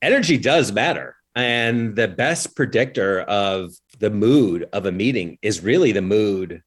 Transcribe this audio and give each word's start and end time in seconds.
energy 0.00 0.38
does 0.38 0.70
matter. 0.70 1.16
And 1.34 1.94
the 1.96 2.08
best 2.08 2.54
predictor 2.54 3.20
of 3.22 3.72
the 3.98 4.10
mood 4.10 4.68
of 4.72 4.86
a 4.86 4.92
meeting 4.92 5.38
is 5.42 5.62
really 5.62 5.92
the 5.92 6.02
mood 6.02 6.62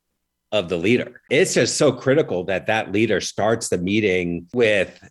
of 0.51 0.67
the 0.67 0.77
leader. 0.77 1.21
It's 1.29 1.53
just 1.53 1.77
so 1.77 1.91
critical 1.93 2.43
that 2.45 2.67
that 2.67 2.91
leader 2.91 3.21
starts 3.21 3.69
the 3.69 3.77
meeting 3.77 4.47
with 4.53 5.01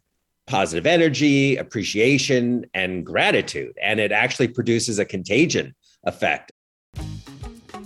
positive 0.47 0.87
energy, 0.87 1.57
appreciation, 1.57 2.67
and 2.75 3.07
gratitude. 3.07 3.75
And 3.83 4.01
it 4.01 4.13
actually 4.13 4.49
produces 4.49 4.99
a 4.99 5.05
contagion 5.05 5.75
effect. 6.05 6.53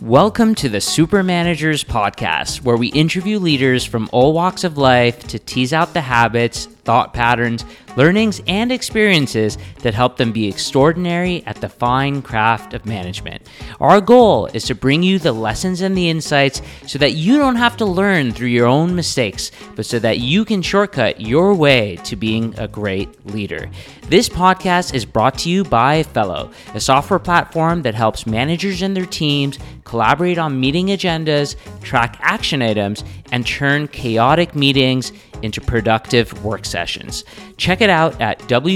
Welcome 0.01 0.55
to 0.57 0.69
the 0.69 0.81
Super 0.81 1.23
Managers 1.23 1.83
Podcast, 1.85 2.63
where 2.63 2.77
we 2.77 2.89
interview 2.89 3.39
leaders 3.39 3.85
from 3.85 4.09
all 4.13 4.33
walks 4.33 4.65
of 4.65 4.77
life 4.77 5.27
to 5.29 5.39
tease 5.39 5.73
out 5.73 5.95
the 5.95 6.01
habits, 6.01 6.67
thought 6.67 7.15
patterns, 7.15 7.65
learnings, 7.97 8.41
and 8.47 8.71
experiences 8.71 9.59
that 9.81 9.95
help 9.95 10.17
them 10.17 10.33
be 10.33 10.49
extraordinary 10.49 11.43
at 11.47 11.61
the 11.61 11.69
fine 11.69 12.23
craft 12.23 12.75
of 12.75 12.87
management. 12.87 13.47
Our 13.81 14.01
goal 14.01 14.47
is 14.47 14.65
to 14.65 14.75
bring 14.75 15.03
you 15.03 15.19
the 15.19 15.33
lessons 15.33 15.81
and 15.81 15.97
the 15.97 16.09
insights 16.09 16.63
so 16.87 16.99
that 16.99 17.13
you 17.13 17.39
don't 17.39 17.57
have 17.57 17.77
to 17.79 17.85
learn 17.85 18.33
through 18.33 18.49
your 18.49 18.67
own 18.67 18.95
mistakes, 18.95 19.51
but 19.75 19.87
so 19.87 19.99
that 19.99 20.19
you 20.19 20.45
can 20.45 20.63
shortcut 20.63 21.21
your 21.21 21.55
way 21.55 21.97
to 22.05 22.17
being 22.17 22.55
a 22.59 22.69
great 22.69 23.27
leader. 23.27 23.71
This 24.07 24.29
podcast 24.29 24.93
is 24.93 25.07
brought 25.07 25.39
to 25.39 25.49
you 25.49 25.65
by 25.65 26.03
Fellow, 26.03 26.51
a 26.75 26.81
software 26.81 27.19
platform 27.19 27.81
that 27.83 27.95
helps 27.95 28.27
managers 28.27 28.83
and 28.83 28.95
their 28.95 29.07
teams 29.07 29.59
collaborate 29.85 30.37
on 30.37 30.61
meeting 30.61 30.89
agendas, 30.89 31.57
track 31.81 32.19
action 32.21 32.61
items, 32.61 33.03
and 33.33 33.47
turn 33.47 33.89
chaotic 33.89 34.55
meetings 34.55 35.11
into 35.41 35.63
productive 35.63 36.45
work 36.45 36.67
sessions. 36.67 37.25
Check 37.57 37.81
it 37.81 37.89
out 37.89 38.21
at 38.21 38.39
www.fellow.app. 38.41 38.71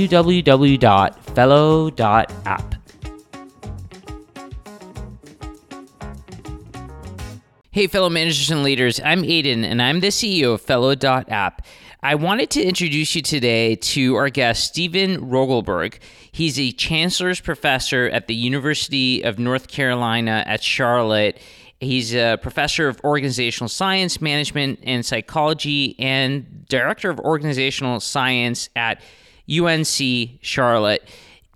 Hey, 7.71 7.87
fellow 7.87 8.09
managers 8.09 8.51
and 8.51 8.63
leaders, 8.63 8.99
I'm 9.05 9.23
Aydin, 9.23 9.63
and 9.63 9.83
I'm 9.83 10.01
the 10.01 10.09
CEO 10.09 10.55
of 10.55 10.63
Fellow.app. 10.63 11.65
I 12.01 12.15
wanted 12.15 12.51
to 12.51 12.63
introduce 12.63 13.17
you 13.17 13.23
today 13.23 13.75
to 13.75 14.15
our 14.15 14.31
guest, 14.31 14.65
Steven 14.65 15.29
Rogelberg. 15.31 15.99
He's 16.31 16.59
a 16.59 16.71
chancellor's 16.73 17.41
professor 17.41 18.07
at 18.07 18.29
the 18.29 18.35
University 18.35 19.23
of 19.23 19.39
North 19.39 19.69
Carolina 19.69 20.45
at 20.47 20.63
Charlotte 20.63 21.39
He's 21.81 22.13
a 22.13 22.37
professor 22.43 22.89
of 22.89 23.01
organizational 23.05 23.69
science, 23.69 24.21
management, 24.21 24.81
and 24.83 25.07
psychology, 25.07 25.95
and 25.99 26.67
director 26.69 27.09
of 27.09 27.21
organizational 27.21 28.01
science 28.01 28.69
at 28.75 29.01
UNC 29.49 30.41
Charlotte. 30.41 31.09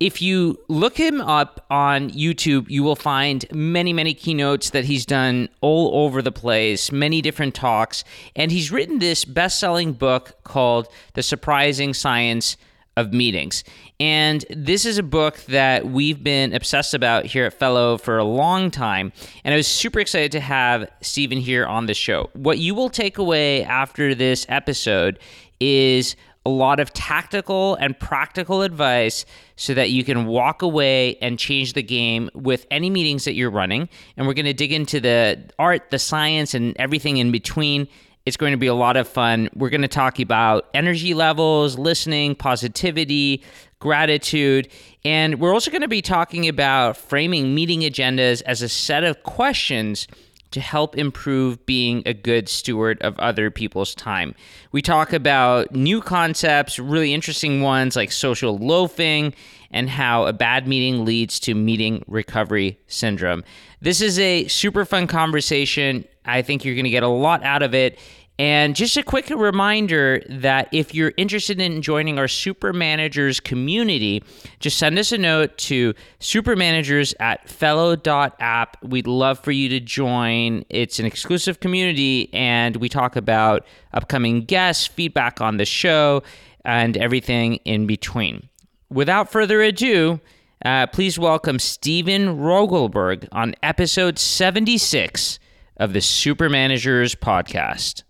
If 0.03 0.21
you 0.21 0.59
look 0.67 0.97
him 0.97 1.21
up 1.21 1.65
on 1.69 2.09
YouTube, 2.09 2.69
you 2.69 2.83
will 2.83 2.97
find 2.97 3.45
many, 3.53 3.93
many 3.93 4.13
keynotes 4.13 4.71
that 4.71 4.83
he's 4.83 5.05
done 5.05 5.47
all 5.61 6.03
over 6.03 6.21
the 6.21 6.29
place, 6.29 6.91
many 6.91 7.21
different 7.21 7.55
talks, 7.55 8.03
and 8.35 8.51
he's 8.51 8.69
written 8.69 8.99
this 8.99 9.23
best 9.23 9.61
selling 9.61 9.93
book 9.93 10.43
called 10.43 10.89
The 11.13 11.23
Surprising 11.23 11.93
Science 11.93 12.57
of 12.97 13.13
meetings. 13.13 13.63
And 13.97 14.43
this 14.49 14.85
is 14.85 14.97
a 14.97 15.03
book 15.03 15.37
that 15.45 15.87
we've 15.87 16.21
been 16.21 16.53
obsessed 16.53 16.93
about 16.93 17.25
here 17.25 17.45
at 17.45 17.53
Fellow 17.53 17.97
for 17.97 18.17
a 18.17 18.25
long 18.25 18.71
time. 18.71 19.13
And 19.45 19.53
I 19.53 19.57
was 19.57 19.67
super 19.67 20.01
excited 20.01 20.33
to 20.33 20.41
have 20.41 20.91
Steven 20.99 21.37
here 21.37 21.65
on 21.65 21.85
the 21.85 21.93
show. 21.93 22.29
What 22.33 22.57
you 22.57 22.75
will 22.75 22.89
take 22.89 23.19
away 23.19 23.63
after 23.63 24.13
this 24.13 24.45
episode 24.49 25.17
is 25.61 26.17
a 26.45 26.49
lot 26.49 26.79
of 26.79 26.91
tactical 26.93 27.75
and 27.75 27.97
practical 27.97 28.61
advice 28.61 29.25
so 29.55 29.73
that 29.73 29.91
you 29.91 30.03
can 30.03 30.25
walk 30.25 30.61
away 30.61 31.15
and 31.21 31.39
change 31.39 31.73
the 31.73 31.83
game 31.83 32.29
with 32.33 32.65
any 32.69 32.89
meetings 32.89 33.25
that 33.25 33.33
you're 33.33 33.51
running. 33.51 33.87
And 34.17 34.27
we're 34.27 34.33
going 34.33 34.45
to 34.45 34.53
dig 34.53 34.73
into 34.73 34.99
the 34.99 35.49
art, 35.57 35.89
the 35.89 35.99
science, 35.99 36.53
and 36.53 36.75
everything 36.77 37.17
in 37.17 37.31
between 37.31 37.87
it's 38.25 38.37
going 38.37 38.51
to 38.51 38.57
be 38.57 38.67
a 38.67 38.73
lot 38.73 38.95
of 38.95 39.07
fun. 39.07 39.49
We're 39.53 39.69
going 39.69 39.81
to 39.81 39.87
talk 39.87 40.19
about 40.19 40.69
energy 40.73 41.13
levels, 41.13 41.77
listening, 41.77 42.35
positivity, 42.35 43.43
gratitude, 43.79 44.69
and 45.03 45.41
we're 45.41 45.53
also 45.53 45.69
going 45.69 45.81
to 45.81 45.89
be 45.89 46.01
talking 46.01 46.47
about 46.47 46.95
framing 46.95 47.53
meeting 47.53 47.81
agendas 47.81 48.41
as 48.45 48.61
a 48.61 48.69
set 48.69 49.03
of 49.03 49.23
questions 49.23 50.07
to 50.53 50.61
help 50.61 50.97
improve 50.97 51.65
being 51.65 52.03
a 52.05 52.13
good 52.13 52.47
steward 52.47 53.01
of 53.01 53.17
other 53.19 53.51
people's 53.51 53.93
time. 53.93 54.33
We 54.71 54.81
talk 54.81 55.13
about 55.13 55.73
new 55.73 56.01
concepts, 56.01 56.79
really 56.79 57.13
interesting 57.13 57.61
ones 57.61 57.95
like 57.95 58.11
social 58.11 58.57
loafing 58.57 59.33
and 59.71 59.89
how 59.89 60.25
a 60.25 60.33
bad 60.33 60.67
meeting 60.67 61.03
leads 61.03 61.39
to 61.41 61.55
meeting 61.55 62.03
recovery 62.07 62.79
syndrome. 62.87 63.43
This 63.81 64.01
is 64.01 64.17
a 64.19 64.47
super 64.47 64.85
fun 64.85 65.07
conversation. 65.07 66.05
I 66.25 66.41
think 66.41 66.63
you're 66.63 66.75
going 66.75 66.85
to 66.85 66.91
get 66.91 67.03
a 67.03 67.07
lot 67.07 67.43
out 67.43 67.63
of 67.63 67.73
it. 67.73 67.99
And 68.39 68.75
just 68.75 68.97
a 68.97 69.03
quick 69.03 69.29
reminder 69.29 70.23
that 70.27 70.67
if 70.71 70.95
you're 70.95 71.13
interested 71.17 71.61
in 71.61 71.83
joining 71.83 72.17
our 72.17 72.27
super 72.27 72.73
managers 72.73 73.39
community, 73.39 74.23
just 74.59 74.79
send 74.79 74.97
us 74.97 75.11
a 75.11 75.19
note 75.19 75.55
to 75.59 75.93
supermanagers 76.19 77.13
at 77.19 77.47
fellow.app. 77.47 78.83
We'd 78.83 79.05
love 79.05 79.39
for 79.39 79.51
you 79.51 79.69
to 79.69 79.79
join. 79.79 80.65
It's 80.69 80.97
an 80.97 81.05
exclusive 81.05 81.59
community, 81.59 82.33
and 82.33 82.77
we 82.77 82.89
talk 82.89 83.15
about 83.15 83.67
upcoming 83.93 84.45
guests, 84.45 84.87
feedback 84.87 85.39
on 85.39 85.57
the 85.57 85.65
show, 85.65 86.23
and 86.65 86.97
everything 86.97 87.55
in 87.65 87.85
between. 87.85 88.49
Without 88.89 89.31
further 89.31 89.61
ado, 89.61 90.19
uh, 90.65 90.87
please 90.87 91.19
welcome 91.19 91.59
Steven 91.59 92.39
Rogelberg 92.39 93.27
on 93.31 93.53
episode 93.61 94.17
76 94.17 95.37
of 95.77 95.93
the 95.93 96.01
Super 96.01 96.49
Managers 96.49 97.13
podcast. 97.13 98.01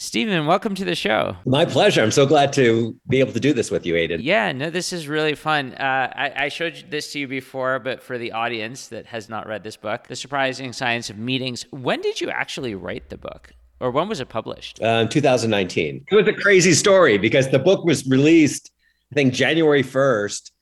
Steven, 0.00 0.46
welcome 0.46 0.76
to 0.76 0.84
the 0.84 0.94
show. 0.94 1.36
My 1.44 1.64
pleasure. 1.64 2.00
I'm 2.00 2.12
so 2.12 2.24
glad 2.24 2.52
to 2.52 2.94
be 3.08 3.18
able 3.18 3.32
to 3.32 3.40
do 3.40 3.52
this 3.52 3.68
with 3.68 3.84
you, 3.84 3.94
Aydin. 3.94 4.20
Yeah, 4.22 4.52
no, 4.52 4.70
this 4.70 4.92
is 4.92 5.08
really 5.08 5.34
fun. 5.34 5.74
Uh, 5.74 6.12
I, 6.14 6.44
I, 6.44 6.48
showed 6.50 6.84
this 6.88 7.10
to 7.12 7.18
you 7.18 7.26
before, 7.26 7.80
but 7.80 8.00
for 8.00 8.16
the 8.16 8.30
audience 8.30 8.86
that 8.88 9.06
has 9.06 9.28
not 9.28 9.48
read 9.48 9.64
this 9.64 9.76
book, 9.76 10.06
The 10.06 10.14
Surprising 10.14 10.72
Science 10.72 11.10
of 11.10 11.18
Meetings, 11.18 11.66
when 11.72 12.00
did 12.00 12.20
you 12.20 12.30
actually 12.30 12.76
write 12.76 13.08
the 13.08 13.18
book? 13.18 13.52
Or 13.80 13.90
when 13.90 14.08
was 14.08 14.20
it 14.20 14.28
published? 14.28 14.80
Uh, 14.80 15.06
2019. 15.06 16.06
It 16.08 16.14
was 16.14 16.28
a 16.28 16.32
crazy 16.32 16.74
story 16.74 17.18
because 17.18 17.48
the 17.48 17.58
book 17.58 17.84
was 17.84 18.06
released, 18.06 18.70
I 19.10 19.16
think, 19.16 19.34
January 19.34 19.82
1st. 19.82 20.52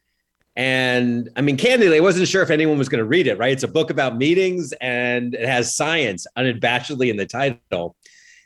And 0.56 1.28
I 1.36 1.42
mean, 1.42 1.58
candidly, 1.58 1.98
I 1.98 2.00
wasn't 2.00 2.26
sure 2.26 2.42
if 2.42 2.48
anyone 2.48 2.78
was 2.78 2.88
going 2.88 3.00
to 3.00 3.04
read 3.04 3.26
it, 3.26 3.36
right? 3.36 3.52
It's 3.52 3.64
a 3.64 3.68
book 3.68 3.90
about 3.90 4.16
meetings 4.16 4.72
and 4.80 5.34
it 5.34 5.46
has 5.46 5.76
science 5.76 6.26
unabashedly 6.38 7.10
in 7.10 7.18
the 7.18 7.26
title. 7.26 7.96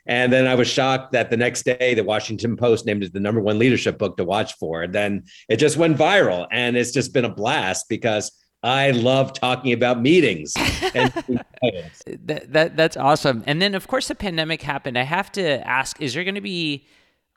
And 0.05 0.31
then 0.33 0.47
I 0.47 0.55
was 0.55 0.67
shocked 0.67 1.11
that 1.11 1.29
the 1.29 1.37
next 1.37 1.63
day 1.63 1.93
the 1.93 2.03
Washington 2.03 2.57
Post 2.57 2.85
named 2.85 3.03
it 3.03 3.13
the 3.13 3.19
number 3.19 3.41
one 3.41 3.59
leadership 3.59 3.97
book 3.97 4.17
to 4.17 4.23
watch 4.23 4.53
for. 4.55 4.83
And 4.83 4.93
then 4.93 5.23
it 5.49 5.57
just 5.57 5.77
went 5.77 5.97
viral. 5.97 6.47
And 6.51 6.75
it's 6.75 6.91
just 6.91 7.13
been 7.13 7.25
a 7.25 7.33
blast 7.33 7.87
because 7.89 8.31
I 8.63 8.91
love 8.91 9.33
talking 9.33 9.73
about 9.73 10.01
meetings. 10.01 10.53
that, 10.53 12.45
that 12.49 12.77
that's 12.77 12.97
awesome. 12.97 13.43
And 13.47 13.61
then 13.61 13.75
of 13.75 13.87
course 13.87 14.07
the 14.07 14.15
pandemic 14.15 14.61
happened. 14.61 14.97
I 14.97 15.03
have 15.03 15.31
to 15.33 15.67
ask, 15.67 16.01
is 16.01 16.13
there 16.13 16.23
going 16.23 16.35
to 16.35 16.41
be 16.41 16.87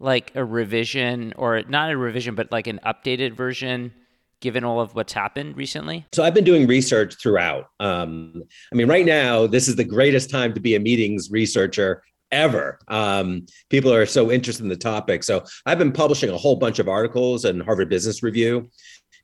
like 0.01 0.33
a 0.35 0.45
revision 0.45 1.33
or 1.37 1.63
not 1.69 1.91
a 1.91 1.97
revision, 1.97 2.35
but 2.35 2.51
like 2.53 2.67
an 2.67 2.81
updated 2.85 3.35
version? 3.35 3.93
given 4.41 4.63
all 4.63 4.79
of 4.79 4.95
what's 4.95 5.15
happened 5.15 5.57
recently? 5.57 6.05
So 6.13 6.23
I've 6.23 6.35
been 6.35 6.45
doing 6.45 6.67
research 6.67 7.15
throughout. 7.21 7.71
Um, 7.81 8.43
I 8.71 8.77
mean, 8.77 8.89
right 8.89 9.07
now, 9.07 9.47
this 9.47 9.69
is 9.69 9.77
the 9.77 9.85
greatest 9.85 10.29
time 10.29 10.53
to 10.53 10.61
be 10.61 10.75
a 10.75 10.81
meetings 10.81 11.31
researcher 11.31 12.03
ever. 12.31 12.79
Um, 12.89 13.47
people 13.71 13.93
are 13.93 14.07
so 14.07 14.31
interested 14.31 14.62
in 14.62 14.69
the 14.69 14.77
topic. 14.77 15.23
So 15.25 15.45
I've 15.67 15.79
been 15.79 15.93
publishing 15.93 16.31
a 16.31 16.37
whole 16.37 16.57
bunch 16.57 16.79
of 16.79 16.89
articles 16.89 17.45
in 17.45 17.61
Harvard 17.61 17.89
Business 17.89 18.23
Review 18.23 18.71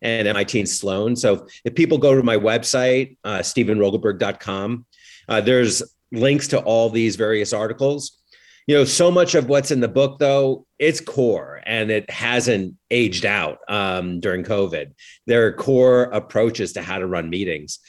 and 0.03 0.27
MIT 0.29 0.59
and 0.59 0.69
Sloan. 0.69 1.17
So 1.17 1.47
if 1.65 1.75
people 1.75 1.99
go 1.99 2.15
to 2.15 2.23
my 2.23 2.37
website, 2.37 3.17
uh, 3.25 3.39
stevenrogelberg.com, 3.39 4.87
uh, 5.29 5.41
there's 5.41 5.83
links 6.13 6.49
to 6.49 6.61
all 6.61 6.91
these 6.91 7.17
various 7.17 7.53
articles. 7.53 8.19
You 8.67 8.77
know, 8.77 8.85
so 8.85 9.11
much 9.11 9.35
of 9.35 9.49
what's 9.49 9.71
in 9.71 9.81
the 9.81 9.89
book, 9.89 10.19
though, 10.19 10.67
it's 10.79 11.01
core 11.01 11.61
and 11.67 11.91
it 11.91 12.09
hasn't 12.09 12.77
aged 12.91 13.27
out 13.27 13.59
um, 13.69 14.21
during 14.21 14.45
COVID. 14.45 14.93
There 15.27 15.47
are 15.47 15.53
core 15.53 16.05
approaches 16.05 16.75
to 16.75 16.83
how 16.83 16.99
to 16.99 17.07
run 17.07 17.31
meetings. 17.31 17.81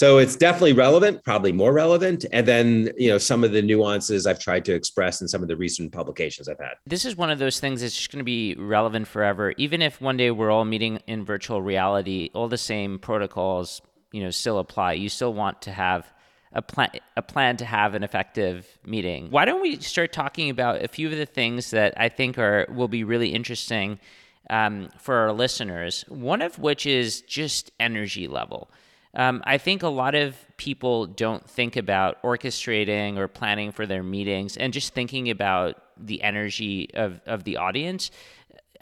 So 0.00 0.16
it's 0.16 0.34
definitely 0.34 0.72
relevant, 0.72 1.22
probably 1.24 1.52
more 1.52 1.74
relevant. 1.74 2.24
And 2.32 2.48
then, 2.48 2.90
you 2.96 3.10
know, 3.10 3.18
some 3.18 3.44
of 3.44 3.52
the 3.52 3.60
nuances 3.60 4.26
I've 4.26 4.38
tried 4.38 4.64
to 4.64 4.72
express 4.72 5.20
in 5.20 5.28
some 5.28 5.42
of 5.42 5.48
the 5.48 5.58
recent 5.58 5.92
publications 5.92 6.48
I've 6.48 6.58
had. 6.58 6.76
This 6.86 7.04
is 7.04 7.16
one 7.16 7.28
of 7.28 7.38
those 7.38 7.60
things 7.60 7.82
that's 7.82 7.94
just 7.94 8.10
going 8.10 8.20
to 8.20 8.24
be 8.24 8.54
relevant 8.54 9.08
forever. 9.08 9.52
Even 9.58 9.82
if 9.82 10.00
one 10.00 10.16
day 10.16 10.30
we're 10.30 10.50
all 10.50 10.64
meeting 10.64 11.00
in 11.06 11.26
virtual 11.26 11.60
reality, 11.60 12.30
all 12.32 12.48
the 12.48 12.56
same 12.56 12.98
protocols, 12.98 13.82
you 14.10 14.22
know, 14.22 14.30
still 14.30 14.58
apply. 14.58 14.94
You 14.94 15.10
still 15.10 15.34
want 15.34 15.60
to 15.60 15.70
have 15.70 16.10
a 16.54 16.62
plan 16.62 16.92
a 17.18 17.20
plan 17.20 17.58
to 17.58 17.66
have 17.66 17.94
an 17.94 18.02
effective 18.02 18.78
meeting. 18.86 19.30
Why 19.30 19.44
don't 19.44 19.60
we 19.60 19.80
start 19.80 20.14
talking 20.14 20.48
about 20.48 20.82
a 20.82 20.88
few 20.88 21.08
of 21.08 21.18
the 21.18 21.26
things 21.26 21.72
that 21.72 21.92
I 21.98 22.08
think 22.08 22.38
are 22.38 22.66
will 22.70 22.88
be 22.88 23.04
really 23.04 23.34
interesting 23.34 24.00
um, 24.48 24.88
for 24.98 25.16
our 25.16 25.32
listeners, 25.34 26.06
one 26.08 26.40
of 26.40 26.58
which 26.58 26.86
is 26.86 27.20
just 27.20 27.70
energy 27.78 28.28
level. 28.28 28.70
Um, 29.14 29.42
I 29.44 29.58
think 29.58 29.82
a 29.82 29.88
lot 29.88 30.14
of 30.14 30.36
people 30.56 31.06
don't 31.06 31.48
think 31.48 31.76
about 31.76 32.22
orchestrating 32.22 33.16
or 33.16 33.26
planning 33.26 33.72
for 33.72 33.86
their 33.86 34.02
meetings 34.02 34.56
and 34.56 34.72
just 34.72 34.94
thinking 34.94 35.30
about 35.30 35.82
the 35.96 36.22
energy 36.22 36.90
of, 36.94 37.20
of 37.26 37.44
the 37.44 37.56
audience. 37.56 38.10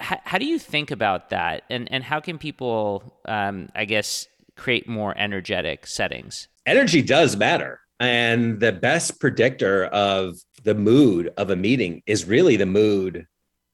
H- 0.01 0.21
how 0.25 0.39
do 0.39 0.47
you 0.47 0.59
think 0.59 0.91
about 0.91 1.31
that? 1.31 1.63
And, 1.71 1.91
and 1.91 2.05
how 2.05 2.21
can 2.21 2.39
people, 2.39 3.21
um, 3.25 3.71
I 3.75 3.85
guess, 3.87 4.29
create 4.57 4.89
more 4.89 5.17
energetic 5.17 5.87
settings? 5.87 6.49
Energy 6.67 7.01
does 7.01 7.37
matter. 7.37 7.81
And 8.01 8.61
the 8.61 8.73
best 8.73 9.19
predictor 9.19 9.87
of 9.87 10.37
the 10.63 10.75
mood 10.75 11.33
of 11.37 11.51
a 11.51 11.57
meeting 11.57 12.03
is 12.07 12.27
really 12.27 12.57
the 12.57 12.67
mood 12.67 13.27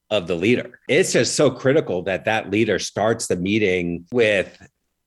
of 0.09 0.27
the 0.27 0.35
leader. 0.35 0.79
It's 0.87 1.13
just 1.13 1.35
so 1.35 1.51
critical 1.51 2.01
that 2.03 2.25
that 2.25 2.49
leader 2.49 2.79
starts 2.79 3.27
the 3.27 3.35
meeting 3.35 4.05
with 4.11 4.57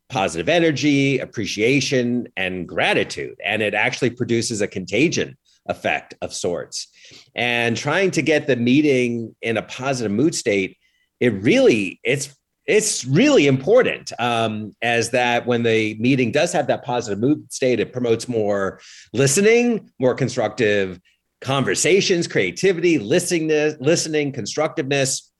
positive 0.08 0.48
energy, 0.48 1.18
appreciation, 1.18 2.28
and 2.36 2.66
gratitude. 2.66 3.36
And 3.44 3.62
it 3.62 3.74
actually 3.74 4.10
produces 4.10 4.60
a 4.60 4.68
contagion 4.68 5.36
effect 5.66 6.14
of 6.22 6.32
sorts. 6.32 6.88
And 7.34 7.76
trying 7.76 8.10
to 8.12 8.22
get 8.22 8.46
the 8.46 8.56
meeting 8.56 9.34
in 9.42 9.56
a 9.56 9.62
positive 9.62 10.12
mood 10.12 10.34
state, 10.34 10.78
it 11.20 11.34
really, 11.42 12.00
it's 12.02 12.34
it's 12.66 13.06
really 13.06 13.46
important 13.46 14.12
um, 14.18 14.76
as 14.82 15.10
that 15.10 15.46
when 15.46 15.62
the 15.62 15.96
meeting 15.98 16.30
does 16.30 16.52
have 16.52 16.66
that 16.66 16.84
positive 16.84 17.18
mood 17.18 17.50
state, 17.50 17.80
it 17.80 17.94
promotes 17.94 18.28
more 18.28 18.78
listening, 19.14 19.90
more 19.98 20.14
constructive 20.14 21.00
conversations, 21.40 22.28
creativity, 22.28 22.98
listening, 22.98 23.48
listening, 23.80 24.32
constructiveness. 24.32 25.32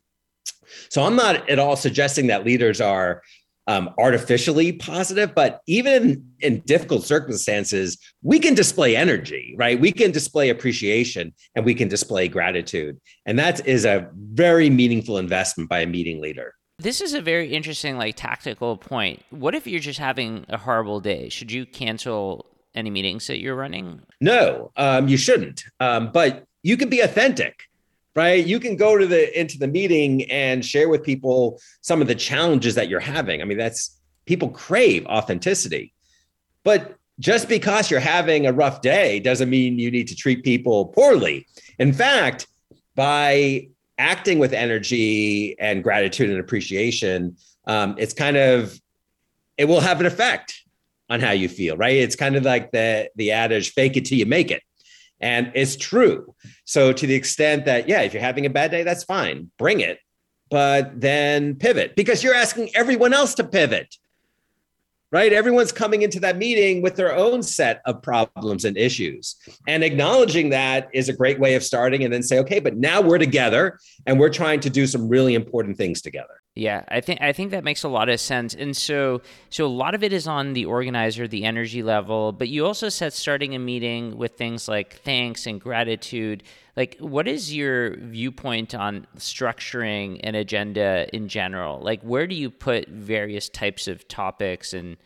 So 0.88 1.02
I'm 1.02 1.16
not 1.16 1.48
at 1.50 1.58
all 1.58 1.76
suggesting 1.76 2.28
that 2.28 2.46
leaders 2.46 2.80
are 2.80 3.22
um, 3.68 3.90
artificially 3.98 4.72
positive, 4.72 5.34
but 5.34 5.60
even 5.66 5.94
in, 5.94 6.24
in 6.40 6.60
difficult 6.60 7.04
circumstances, 7.04 7.98
we 8.22 8.38
can 8.38 8.54
display 8.54 8.96
energy, 8.96 9.54
right? 9.58 9.78
We 9.78 9.92
can 9.92 10.10
display 10.10 10.48
appreciation 10.48 11.34
and 11.54 11.66
we 11.66 11.74
can 11.74 11.86
display 11.86 12.28
gratitude. 12.28 12.98
And 13.26 13.38
that 13.38 13.64
is 13.66 13.84
a 13.84 14.08
very 14.14 14.70
meaningful 14.70 15.18
investment 15.18 15.68
by 15.68 15.80
a 15.80 15.86
meeting 15.86 16.20
leader. 16.20 16.54
This 16.78 17.02
is 17.02 17.12
a 17.12 17.20
very 17.20 17.52
interesting, 17.52 17.98
like 17.98 18.16
tactical 18.16 18.78
point. 18.78 19.22
What 19.30 19.54
if 19.54 19.66
you're 19.66 19.80
just 19.80 19.98
having 19.98 20.46
a 20.48 20.56
horrible 20.56 21.00
day? 21.00 21.28
Should 21.28 21.52
you 21.52 21.66
cancel 21.66 22.46
any 22.74 22.88
meetings 22.88 23.26
that 23.26 23.38
you're 23.38 23.56
running? 23.56 24.00
No, 24.20 24.72
um, 24.76 25.08
you 25.08 25.18
shouldn't. 25.18 25.64
Um, 25.78 26.10
but 26.10 26.44
you 26.62 26.78
can 26.78 26.88
be 26.88 27.00
authentic, 27.00 27.64
right? 28.18 28.44
You 28.44 28.58
can 28.58 28.74
go 28.74 28.98
to 28.98 29.06
the 29.06 29.40
into 29.40 29.58
the 29.58 29.68
meeting 29.68 30.28
and 30.28 30.64
share 30.64 30.88
with 30.88 31.04
people 31.04 31.60
some 31.82 32.02
of 32.02 32.08
the 32.08 32.16
challenges 32.16 32.74
that 32.74 32.88
you're 32.88 32.98
having. 32.98 33.40
I 33.40 33.44
mean, 33.44 33.58
that's 33.58 33.96
people 34.26 34.48
crave 34.48 35.06
authenticity, 35.06 35.94
but 36.64 36.96
just 37.20 37.48
because 37.48 37.92
you're 37.92 38.00
having 38.00 38.46
a 38.46 38.52
rough 38.52 38.80
day 38.80 39.20
doesn't 39.20 39.48
mean 39.48 39.78
you 39.78 39.92
need 39.92 40.08
to 40.08 40.16
treat 40.16 40.42
people 40.42 40.86
poorly. 40.86 41.46
In 41.78 41.92
fact, 41.92 42.48
by 42.96 43.68
acting 43.98 44.40
with 44.40 44.52
energy 44.52 45.56
and 45.60 45.84
gratitude 45.84 46.28
and 46.28 46.40
appreciation, 46.40 47.36
um, 47.68 47.94
it's 47.98 48.14
kind 48.14 48.36
of 48.36 48.80
it 49.56 49.66
will 49.66 49.80
have 49.80 50.00
an 50.00 50.06
effect 50.06 50.60
on 51.08 51.20
how 51.20 51.30
you 51.30 51.48
feel, 51.48 51.76
right? 51.76 51.96
It's 51.96 52.16
kind 52.16 52.34
of 52.34 52.42
like 52.42 52.72
the 52.72 53.10
the 53.14 53.30
adage, 53.30 53.74
"Fake 53.74 53.96
it 53.96 54.06
till 54.06 54.18
you 54.18 54.26
make 54.26 54.50
it," 54.50 54.62
and 55.20 55.52
it's 55.54 55.76
true. 55.76 56.34
So 56.64 56.92
to 56.92 57.06
the 57.06 57.14
extent 57.14 57.64
that 57.64 57.88
yeah, 57.88 58.02
if 58.02 58.12
you're 58.12 58.22
having 58.22 58.46
a 58.46 58.50
bad 58.50 58.70
day, 58.70 58.82
that's 58.82 59.04
fine, 59.04 59.50
bring 59.58 59.80
it, 59.80 59.98
but 60.50 61.00
then 61.00 61.56
pivot 61.56 61.96
because 61.96 62.22
you're 62.22 62.34
asking 62.34 62.70
everyone 62.74 63.12
else 63.12 63.34
to 63.34 63.44
pivot 63.44 63.96
right? 65.10 65.32
Everyone's 65.32 65.72
coming 65.72 66.02
into 66.02 66.20
that 66.20 66.36
meeting 66.36 66.82
with 66.82 66.96
their 66.96 67.14
own 67.14 67.42
set 67.42 67.80
of 67.86 68.02
problems 68.02 68.64
and 68.64 68.76
issues. 68.76 69.36
And 69.66 69.82
acknowledging 69.82 70.50
that 70.50 70.88
is 70.92 71.08
a 71.08 71.14
great 71.14 71.40
way 71.40 71.54
of 71.54 71.62
starting 71.62 72.04
and 72.04 72.12
then 72.12 72.22
say, 72.22 72.38
okay, 72.40 72.60
but 72.60 72.76
now 72.76 73.00
we're 73.00 73.18
together 73.18 73.78
and 74.06 74.20
we're 74.20 74.28
trying 74.28 74.60
to 74.60 74.70
do 74.70 74.86
some 74.86 75.08
really 75.08 75.34
important 75.34 75.76
things 75.78 76.02
together. 76.02 76.37
Yeah, 76.54 76.82
I 76.88 77.00
think 77.00 77.20
I 77.20 77.32
think 77.32 77.52
that 77.52 77.62
makes 77.62 77.84
a 77.84 77.88
lot 77.88 78.08
of 78.08 78.18
sense. 78.18 78.52
And 78.52 78.76
so 78.76 79.22
so 79.48 79.64
a 79.64 79.68
lot 79.68 79.94
of 79.94 80.02
it 80.02 80.12
is 80.12 80.26
on 80.26 80.54
the 80.54 80.64
organizer, 80.64 81.28
the 81.28 81.44
energy 81.44 81.84
level, 81.84 82.32
but 82.32 82.48
you 82.48 82.66
also 82.66 82.88
said 82.88 83.12
starting 83.12 83.54
a 83.54 83.60
meeting 83.60 84.18
with 84.18 84.36
things 84.36 84.66
like 84.66 84.94
thanks 85.02 85.46
and 85.46 85.60
gratitude. 85.60 86.42
Like 86.76 86.96
what 86.98 87.28
is 87.28 87.54
your 87.54 87.96
viewpoint 87.98 88.74
on 88.74 89.06
structuring 89.18 90.18
an 90.24 90.34
agenda 90.34 91.08
in 91.14 91.28
general? 91.28 91.80
Like 91.80 92.02
where 92.02 92.26
do 92.26 92.34
you 92.34 92.50
put 92.50 92.88
various 92.88 93.48
types 93.48 93.86
of 93.86 94.08
topics 94.08 94.72
and 94.72 94.96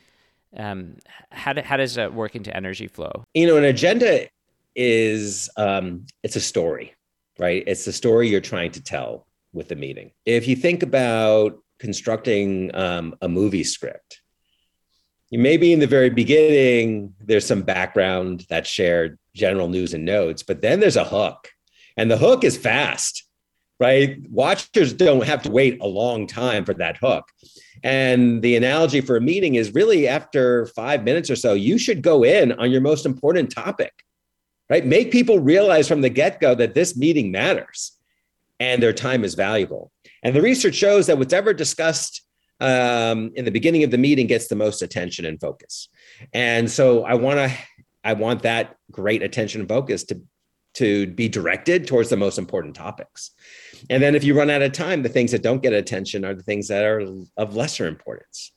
um, 0.57 0.97
how, 1.31 1.53
do, 1.53 1.63
how 1.63 1.77
does 1.77 1.95
that 1.95 2.15
work 2.15 2.35
into 2.35 2.55
energy 2.57 2.87
flow? 2.87 3.25
You 3.35 3.47
know, 3.47 3.57
an 3.57 3.65
agenda 3.65 4.29
is 4.75 5.51
um, 5.57 6.07
it's 6.23 6.37
a 6.37 6.41
story, 6.41 6.95
right? 7.39 7.63
It's 7.67 7.85
the 7.85 7.93
story 7.93 8.29
you're 8.29 8.41
trying 8.41 8.73
to 8.73 8.83
tell 8.83 9.27
with 9.53 9.69
the 9.69 9.77
meeting. 9.77 10.13
If 10.25 10.49
you 10.49 10.57
think 10.57 10.83
about 10.83 11.59
constructing 11.79 12.75
um, 12.75 13.15
a 13.21 13.29
movie 13.29 13.65
script, 13.65 14.21
you 15.31 15.39
maybe 15.39 15.73
in 15.73 15.79
the 15.79 15.87
very 15.87 16.11
beginning, 16.11 17.15
there's 17.21 17.47
some 17.47 17.63
background 17.63 18.45
that's 18.51 18.69
shared, 18.69 19.19
general 19.35 19.69
news 19.69 19.95
and 19.95 20.05
notes, 20.05 20.43
but 20.43 20.61
then 20.61 20.79
there's 20.79 20.97
a 20.97 21.05
hook, 21.05 21.49
and 21.97 22.11
the 22.11 22.19
hook 22.19 22.45
is 22.45 22.57
fast, 22.57 23.27
right? 23.81 24.19
Watchers 24.31 24.93
don't 24.93 25.25
have 25.25 25.43
to 25.43 25.51
wait 25.51 25.81
a 25.81 25.87
long 25.87 26.27
time 26.27 26.65
for 26.65 26.75
that 26.75 26.99
hook. 26.99 27.25
And 27.83 28.43
the 28.43 28.57
analogy 28.57 29.01
for 29.01 29.17
a 29.17 29.21
meeting 29.21 29.55
is 29.55 29.75
really 29.75 30.07
after 30.07 30.67
five 30.67 31.03
minutes 31.03 31.31
or 31.31 31.37
so, 31.37 31.55
you 31.55 31.79
should 31.79 32.03
go 32.03 32.25
in 32.25 32.53
on 32.53 32.71
your 32.71 32.81
most 32.81 33.07
important 33.07 33.51
topic, 33.51 33.93
right? 34.71 34.85
Make 34.85 35.11
people 35.11 35.39
realize 35.39 35.89
from 35.89 36.03
the 36.03 36.11
get 36.11 36.41
go 36.41 36.55
that 36.55 36.75
this 36.75 36.97
meeting 36.97 37.33
matters 37.33 37.99
and 38.63 38.81
their 38.81 38.93
time 38.93 39.25
is 39.25 39.35
valuable. 39.35 39.91
And 40.23 40.37
the 40.37 40.41
research 40.41 40.77
shows 40.77 41.09
that 41.09 41.19
whatever 41.19 41.53
discussed 41.53 42.23
um, 42.61 43.33
in 43.35 43.45
the 43.45 43.51
beginning 43.51 43.83
of 43.83 43.91
the 43.91 43.99
meeting 43.99 44.29
gets 44.29 44.47
the 44.47 44.55
most 44.55 44.83
attention 44.83 45.25
and 45.25 45.41
focus. 45.41 45.89
And 46.33 46.71
so 46.71 47.03
I 47.03 47.15
want 47.15 47.39
to, 47.39 47.57
I 48.05 48.13
want 48.13 48.43
that 48.43 48.77
great 48.93 49.21
attention 49.23 49.61
and 49.61 49.69
focus 49.69 50.05
to 50.05 50.23
to 50.75 51.07
be 51.09 51.29
directed 51.29 51.87
towards 51.87 52.09
the 52.09 52.17
most 52.17 52.39
important 52.39 52.75
topics. 52.75 53.33
And 53.91 54.03
then 54.03 54.15
if 54.15 54.25
you 54.25 54.33
run 54.35 54.49
out 54.49 54.63
of 54.63 54.73
time, 54.73 55.03
the 55.03 55.11
things 55.11 55.31
that 55.33 55.43
don't 55.43 55.63
get 55.63 55.75
attention 55.75 56.25
are 56.25 56.33
the 56.33 56.43
things 56.43 56.69
that 56.69 56.83
are 56.83 57.03
of 57.37 57.55
lesser 57.55 57.87
importance. 57.87 58.53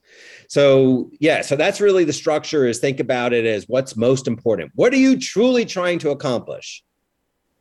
So, 0.47 1.09
yeah, 1.19 1.41
so 1.41 1.57
that's 1.57 1.81
really 1.81 2.05
the 2.05 2.13
structure 2.13 2.65
is 2.67 2.79
think 2.79 3.01
about 3.01 3.33
it 3.33 3.45
as 3.45 3.65
what's 3.67 3.97
most 3.97 4.29
important. 4.29 4.71
What 4.75 4.93
are 4.93 5.03
you 5.07 5.19
truly 5.19 5.65
trying 5.65 5.99
to 5.99 6.11
accomplish? 6.11 6.83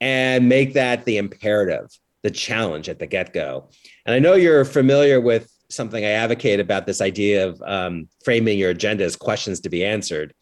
And 0.01 0.49
make 0.49 0.75
that 0.75 1.05
the 1.05 1.17
imperative 1.17 1.89
the 2.25 2.31
challenge 2.31 2.89
at 2.89 2.99
the 2.99 3.07
get 3.07 3.33
go. 3.33 3.69
And 4.07 4.15
I 4.15 4.19
know 4.19 4.35
you're 4.35 4.65
familiar 4.65 5.21
with 5.21 5.53
something 5.69 6.05
I 6.05 6.11
advocate 6.11 6.59
about 6.59 6.87
this 6.87 7.01
idea 7.01 7.47
of 7.47 7.63
um, 7.63 8.09
framing 8.25 8.59
your 8.59 8.71
agenda 8.71 9.05
as 9.05 9.15
questions 9.15 9.61
to 9.61 9.69
be 9.69 9.85
answered. 9.85 10.33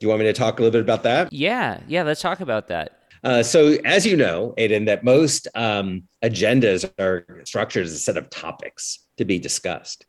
Do 0.00 0.04
you 0.04 0.08
want 0.08 0.20
me 0.20 0.26
to 0.26 0.32
talk 0.32 0.58
a 0.58 0.62
little 0.62 0.72
bit 0.72 0.80
about 0.80 1.02
that? 1.04 1.32
Yeah, 1.32 1.80
yeah, 1.86 2.02
let's 2.02 2.22
talk 2.22 2.40
about 2.40 2.68
that. 2.68 2.98
Uh, 3.22 3.42
so, 3.42 3.76
as 3.84 4.06
you 4.06 4.16
know, 4.16 4.54
Aydin, 4.58 4.86
that 4.86 5.04
most 5.04 5.46
um, 5.54 6.04
agendas 6.22 6.90
are 6.98 7.42
structured 7.44 7.84
as 7.84 7.92
a 7.92 7.98
set 7.98 8.16
of 8.16 8.30
topics 8.30 9.00
to 9.18 9.24
be 9.24 9.38
discussed. 9.38 10.06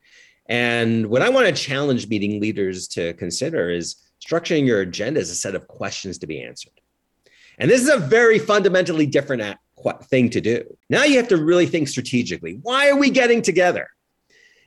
And 0.48 1.08
what 1.08 1.22
I 1.22 1.30
want 1.30 1.48
to 1.48 1.54
challenge 1.54 2.08
meeting 2.08 2.40
leaders 2.40 2.88
to 2.90 3.14
consider 3.14 3.70
is 3.70 3.96
structuring 4.26 4.66
your 4.66 4.82
agenda 4.82 5.20
as 5.20 5.30
a 5.30 5.36
set 5.36 5.56
of 5.56 5.68
questions 5.68 6.18
to 6.20 6.28
be 6.28 6.42
answered. 6.42 6.80
And 7.58 7.70
this 7.70 7.82
is 7.82 7.90
a 7.90 7.98
very 7.98 8.40
fundamentally 8.40 9.06
different 9.06 9.42
thing 10.04 10.30
to 10.32 10.42
do. 10.42 10.64
Now 10.90 11.04
you 11.04 11.18
have 11.18 11.28
to 11.30 11.38
really 11.38 11.66
think 11.66 11.88
strategically. 11.88 12.60
Why 12.62 12.90
are 12.90 12.98
we 12.98 13.10
getting 13.10 13.42
together? 13.42 13.88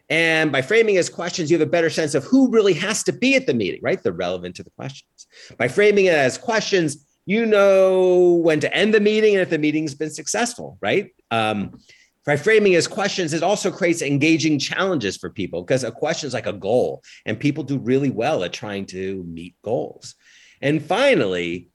And 0.09 0.51
by 0.51 0.63
framing 0.63 0.97
as 0.97 1.09
questions, 1.09 1.51
you 1.51 1.59
have 1.59 1.67
a 1.67 1.71
better 1.71 1.91
sense 1.91 2.15
of 2.15 2.25
who 2.25 2.51
really 2.51 2.75
has 2.75 3.05
to 3.05 3.13
be 3.13 3.37
at 3.37 3.47
the 3.47 3.55
meeting, 3.55 3.81
right? 3.83 4.03
They're 4.03 4.13
relevant 4.13 4.57
to 4.57 4.65
the 4.65 4.71
questions. 4.71 5.29
By 5.57 5.69
framing 5.69 6.07
it 6.07 6.15
as 6.15 6.37
questions, 6.37 7.07
you 7.27 7.47
know 7.47 8.41
when 8.43 8.59
to 8.61 8.75
end 8.75 8.93
the 8.93 9.01
meeting 9.01 9.35
and 9.35 9.43
if 9.43 9.51
the 9.51 9.59
meeting's 9.59 9.95
been 9.95 10.11
successful, 10.11 10.79
right? 10.81 11.15
Um, 11.31 11.79
by 12.27 12.37
framing 12.37 12.75
as 12.75 12.87
questions, 12.87 13.33
it 13.33 13.43
also 13.43 13.71
creates 13.71 14.03
engaging 14.03 14.59
challenges 14.59 15.17
for 15.17 15.31
people 15.31 15.63
because 15.63 15.85
a 15.85 15.93
question 15.93 16.27
is 16.27 16.35
like 16.35 16.47
a 16.47 16.53
goal, 16.53 17.03
and 17.25 17.39
people 17.39 17.65
do 17.65 17.79
really 17.79 18.11
well 18.11 18.45
at 18.45 18.53
trying 18.53 18.87
to 18.87 19.23
meet 19.25 19.55
goals. 19.63 20.17
And 20.61 20.83
finally, 20.83 21.69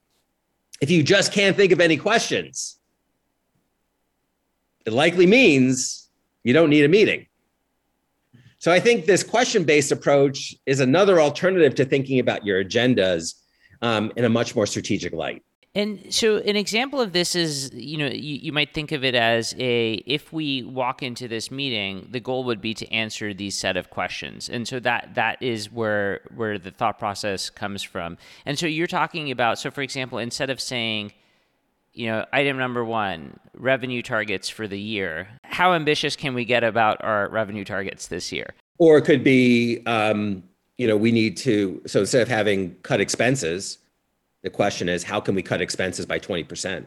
if 0.80 0.90
you 0.90 1.02
just 1.02 1.32
can't 1.32 1.56
think 1.56 1.72
of 1.72 1.80
any 1.80 1.96
questions, 1.96 2.75
it 4.86 4.92
likely 4.92 5.26
means 5.26 6.08
you 6.44 6.52
don't 6.52 6.70
need 6.70 6.84
a 6.84 6.88
meeting. 6.88 7.26
So 8.58 8.72
I 8.72 8.80
think 8.80 9.04
this 9.04 9.22
question 9.22 9.64
based 9.64 9.92
approach 9.92 10.54
is 10.64 10.80
another 10.80 11.20
alternative 11.20 11.74
to 11.74 11.84
thinking 11.84 12.20
about 12.20 12.46
your 12.46 12.64
agendas 12.64 13.34
um, 13.82 14.12
in 14.16 14.24
a 14.24 14.28
much 14.28 14.56
more 14.56 14.66
strategic 14.66 15.12
light. 15.12 15.42
And 15.74 16.12
so, 16.12 16.38
an 16.38 16.56
example 16.56 17.02
of 17.02 17.12
this 17.12 17.36
is, 17.36 17.70
you 17.74 17.98
know, 17.98 18.06
you, 18.06 18.36
you, 18.36 18.50
might 18.50 18.72
think 18.72 18.92
of 18.92 19.04
it 19.04 19.14
as 19.14 19.54
a 19.58 20.02
if 20.06 20.32
we 20.32 20.62
walk 20.62 21.02
into 21.02 21.28
this 21.28 21.50
meeting, 21.50 22.08
the 22.10 22.18
goal 22.18 22.44
would 22.44 22.62
be 22.62 22.72
to 22.72 22.90
answer 22.90 23.34
these 23.34 23.54
set 23.58 23.76
of 23.76 23.90
questions, 23.90 24.48
and 24.48 24.66
so 24.66 24.80
that 24.80 25.14
that 25.16 25.42
is 25.42 25.70
where 25.70 26.22
where 26.34 26.58
the 26.58 26.70
thought 26.70 26.98
process 26.98 27.50
comes 27.50 27.82
from. 27.82 28.16
And 28.46 28.58
so, 28.58 28.66
you're 28.66 28.86
talking 28.86 29.30
about, 29.30 29.58
so 29.58 29.70
for 29.70 29.82
example, 29.82 30.16
instead 30.16 30.48
of 30.48 30.62
saying, 30.62 31.12
you 31.96 32.06
know, 32.06 32.26
item 32.32 32.58
number 32.58 32.84
one, 32.84 33.40
revenue 33.54 34.02
targets 34.02 34.48
for 34.48 34.68
the 34.68 34.78
year. 34.78 35.28
How 35.44 35.72
ambitious 35.72 36.14
can 36.14 36.34
we 36.34 36.44
get 36.44 36.62
about 36.62 37.02
our 37.02 37.28
revenue 37.30 37.64
targets 37.64 38.08
this 38.08 38.30
year? 38.30 38.54
Or 38.78 38.98
it 38.98 39.06
could 39.06 39.24
be, 39.24 39.82
um, 39.86 40.42
you 40.76 40.86
know, 40.86 40.96
we 40.96 41.10
need 41.10 41.38
to, 41.38 41.82
so 41.86 42.00
instead 42.00 42.20
of 42.20 42.28
having 42.28 42.74
cut 42.82 43.00
expenses, 43.00 43.78
the 44.42 44.50
question 44.50 44.90
is, 44.90 45.02
how 45.02 45.20
can 45.20 45.34
we 45.34 45.42
cut 45.42 45.60
expenses 45.60 46.06
by 46.06 46.18
20%? 46.18 46.86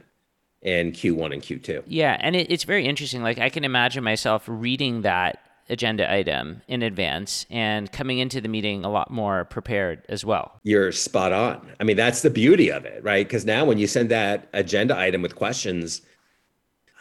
in 0.61 0.91
Q1 0.91 1.33
and 1.33 1.41
Q2. 1.41 1.83
Yeah, 1.87 2.17
and 2.19 2.35
it, 2.35 2.51
it's 2.51 2.65
very 2.65 2.85
interesting. 2.85 3.23
Like 3.23 3.39
I 3.39 3.49
can 3.49 3.63
imagine 3.63 4.03
myself 4.03 4.43
reading 4.45 5.03
that 5.03 5.39
agenda 5.69 6.11
item 6.11 6.61
in 6.67 6.81
advance 6.81 7.45
and 7.49 7.91
coming 7.91 8.19
into 8.19 8.41
the 8.41 8.47
meeting 8.47 8.83
a 8.83 8.89
lot 8.89 9.11
more 9.11 9.45
prepared 9.45 10.05
as 10.09 10.25
well. 10.25 10.59
You're 10.63 10.91
spot 10.91 11.31
on. 11.31 11.71
I 11.79 11.83
mean, 11.83 11.97
that's 11.97 12.21
the 12.21 12.29
beauty 12.29 12.69
of 12.69 12.85
it, 12.85 13.03
right? 13.03 13.27
Because 13.27 13.45
now 13.45 13.65
when 13.65 13.77
you 13.77 13.87
send 13.87 14.09
that 14.09 14.49
agenda 14.53 14.97
item 14.97 15.21
with 15.21 15.35
questions, 15.35 16.01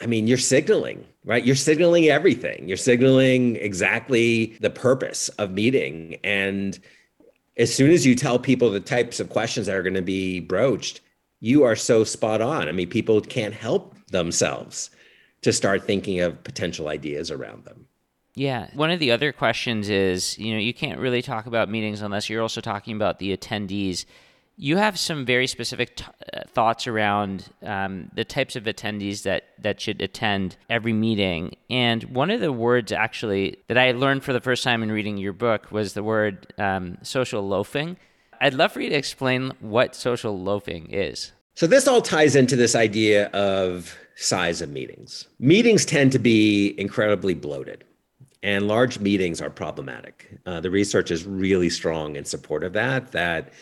I 0.00 0.06
mean, 0.06 0.26
you're 0.26 0.38
signaling, 0.38 1.04
right? 1.24 1.44
You're 1.44 1.56
signaling 1.56 2.08
everything. 2.08 2.68
You're 2.68 2.76
signaling 2.76 3.56
exactly 3.56 4.56
the 4.60 4.70
purpose 4.70 5.28
of 5.30 5.50
meeting. 5.50 6.18
And 6.22 6.78
as 7.56 7.74
soon 7.74 7.90
as 7.90 8.06
you 8.06 8.14
tell 8.14 8.38
people 8.38 8.70
the 8.70 8.80
types 8.80 9.18
of 9.18 9.28
questions 9.28 9.66
that 9.66 9.74
are 9.74 9.82
going 9.82 9.94
to 9.94 10.02
be 10.02 10.38
broached, 10.38 11.00
you 11.40 11.64
are 11.64 11.74
so 11.74 12.04
spot 12.04 12.40
on. 12.40 12.68
I 12.68 12.72
mean, 12.72 12.88
people 12.88 13.20
can't 13.20 13.54
help 13.54 13.94
themselves 14.08 14.90
to 15.42 15.52
start 15.52 15.84
thinking 15.84 16.20
of 16.20 16.42
potential 16.44 16.88
ideas 16.88 17.30
around 17.30 17.64
them. 17.64 17.86
Yeah. 18.38 18.68
One 18.72 18.92
of 18.92 19.00
the 19.00 19.10
other 19.10 19.32
questions 19.32 19.88
is, 19.88 20.38
you 20.38 20.52
know, 20.52 20.60
you 20.60 20.72
can't 20.72 21.00
really 21.00 21.22
talk 21.22 21.46
about 21.46 21.68
meetings 21.68 22.02
unless 22.02 22.30
you're 22.30 22.40
also 22.40 22.60
talking 22.60 22.94
about 22.94 23.18
the 23.18 23.36
attendees. 23.36 24.04
You 24.56 24.76
have 24.76 24.96
some 24.96 25.26
very 25.26 25.48
specific 25.48 25.96
t- 25.96 26.04
uh, 26.32 26.42
thoughts 26.46 26.86
around 26.86 27.46
um, 27.64 28.12
the 28.14 28.24
types 28.24 28.54
of 28.54 28.62
attendees 28.64 29.24
that 29.24 29.44
that 29.58 29.80
should 29.80 30.00
attend 30.00 30.56
every 30.70 30.92
meeting. 30.92 31.56
And 31.68 32.04
one 32.04 32.30
of 32.30 32.40
the 32.40 32.52
words 32.52 32.92
actually 32.92 33.56
that 33.66 33.76
I 33.76 33.90
learned 33.90 34.22
for 34.22 34.32
the 34.32 34.40
first 34.40 34.62
time 34.62 34.84
in 34.84 34.92
reading 34.92 35.16
your 35.16 35.32
book 35.32 35.72
was 35.72 35.94
the 35.94 36.04
word 36.04 36.52
um, 36.58 36.98
social 37.02 37.42
loafing. 37.42 37.96
I'd 38.40 38.54
love 38.54 38.70
for 38.70 38.80
you 38.80 38.90
to 38.90 38.94
explain 38.94 39.52
what 39.58 39.96
social 39.96 40.40
loafing 40.40 40.90
is. 40.90 41.32
So 41.54 41.66
this 41.66 41.88
all 41.88 42.02
ties 42.02 42.36
into 42.36 42.54
this 42.54 42.76
idea 42.76 43.26
of 43.30 43.96
size 44.14 44.62
of 44.62 44.70
meetings. 44.70 45.26
Meetings 45.40 45.84
tend 45.84 46.12
to 46.12 46.20
be 46.20 46.78
incredibly 46.78 47.34
bloated 47.34 47.82
and 48.42 48.68
large 48.68 49.00
meetings 49.00 49.40
are 49.40 49.50
problematic. 49.50 50.38
Uh, 50.46 50.60
the 50.60 50.70
research 50.70 51.10
is 51.10 51.24
really 51.24 51.70
strong 51.70 52.16
in 52.16 52.24
support 52.24 52.64
of 52.64 52.72
that. 52.74 53.12
That 53.12 53.52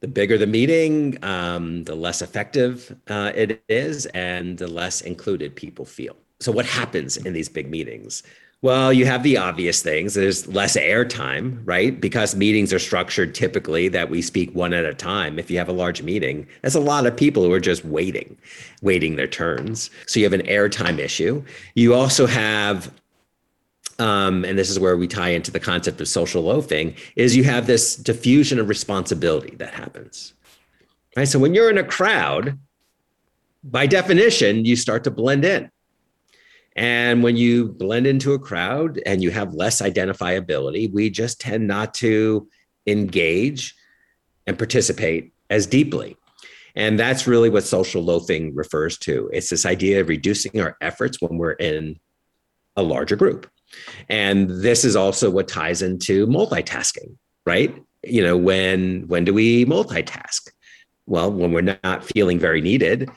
the 0.00 0.08
bigger 0.08 0.36
the 0.36 0.46
meeting, 0.46 1.18
um, 1.24 1.84
the 1.84 1.94
less 1.94 2.20
effective 2.20 2.94
uh, 3.08 3.32
it 3.34 3.62
is, 3.68 4.06
and 4.06 4.58
the 4.58 4.68
less 4.68 5.00
included 5.00 5.56
people 5.56 5.84
feel. 5.84 6.16
So, 6.40 6.52
what 6.52 6.66
happens 6.66 7.16
in 7.16 7.32
these 7.32 7.48
big 7.48 7.70
meetings? 7.70 8.22
Well, 8.62 8.92
you 8.92 9.04
have 9.06 9.22
the 9.22 9.36
obvious 9.36 9.82
things. 9.82 10.14
There's 10.14 10.48
less 10.48 10.76
airtime, 10.76 11.60
right? 11.64 12.00
Because 12.00 12.34
meetings 12.34 12.72
are 12.72 12.78
structured 12.78 13.34
typically 13.34 13.88
that 13.88 14.08
we 14.08 14.22
speak 14.22 14.54
one 14.54 14.72
at 14.72 14.86
a 14.86 14.94
time. 14.94 15.38
If 15.38 15.50
you 15.50 15.58
have 15.58 15.68
a 15.68 15.74
large 15.74 16.02
meeting, 16.02 16.46
that's 16.62 16.74
a 16.74 16.80
lot 16.80 17.06
of 17.06 17.16
people 17.16 17.44
who 17.44 17.52
are 17.52 17.60
just 17.60 17.84
waiting, 17.84 18.36
waiting 18.80 19.16
their 19.16 19.26
turns. 19.26 19.90
So 20.06 20.20
you 20.20 20.24
have 20.24 20.32
an 20.32 20.46
airtime 20.46 20.98
issue. 20.98 21.44
You 21.74 21.94
also 21.94 22.26
have 22.26 22.90
um, 23.98 24.44
and 24.44 24.58
this 24.58 24.70
is 24.70 24.78
where 24.78 24.96
we 24.96 25.06
tie 25.06 25.30
into 25.30 25.50
the 25.50 25.60
concept 25.60 26.00
of 26.00 26.08
social 26.08 26.42
loafing, 26.42 26.94
is 27.14 27.36
you 27.36 27.44
have 27.44 27.66
this 27.66 27.96
diffusion 27.96 28.58
of 28.58 28.68
responsibility 28.68 29.56
that 29.56 29.72
happens. 29.74 30.34
Right. 31.16 31.26
So 31.26 31.38
when 31.38 31.54
you're 31.54 31.70
in 31.70 31.78
a 31.78 31.84
crowd, 31.84 32.58
by 33.64 33.86
definition, 33.86 34.64
you 34.64 34.76
start 34.76 35.04
to 35.04 35.10
blend 35.10 35.44
in. 35.44 35.70
And 36.76 37.22
when 37.22 37.38
you 37.38 37.68
blend 37.68 38.06
into 38.06 38.34
a 38.34 38.38
crowd 38.38 39.00
and 39.06 39.22
you 39.22 39.30
have 39.30 39.54
less 39.54 39.80
identifiability, 39.80 40.92
we 40.92 41.08
just 41.08 41.40
tend 41.40 41.66
not 41.66 41.94
to 41.94 42.48
engage 42.86 43.74
and 44.46 44.58
participate 44.58 45.32
as 45.48 45.66
deeply. 45.66 46.16
And 46.74 46.98
that's 46.98 47.26
really 47.26 47.48
what 47.48 47.64
social 47.64 48.02
loafing 48.02 48.54
refers 48.54 48.98
to. 48.98 49.30
It's 49.32 49.48
this 49.48 49.64
idea 49.64 50.02
of 50.02 50.10
reducing 50.10 50.60
our 50.60 50.76
efforts 50.82 51.20
when 51.22 51.38
we're 51.38 51.52
in 51.52 51.98
a 52.76 52.82
larger 52.82 53.16
group. 53.16 53.50
And 54.08 54.48
this 54.48 54.84
is 54.84 54.96
also 54.96 55.30
what 55.30 55.48
ties 55.48 55.82
into 55.82 56.26
multitasking, 56.26 57.16
right? 57.44 57.74
You 58.04 58.22
know, 58.22 58.36
when 58.36 59.06
when 59.08 59.24
do 59.24 59.34
we 59.34 59.64
multitask? 59.64 60.48
Well, 61.06 61.32
when 61.32 61.52
we're 61.52 61.78
not 61.82 62.04
feeling 62.04 62.38
very 62.38 62.60
needed, 62.60 63.08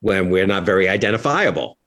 when 0.00 0.30
we're 0.30 0.46
not 0.46 0.64
very 0.64 0.88
identifiable. 0.88 1.78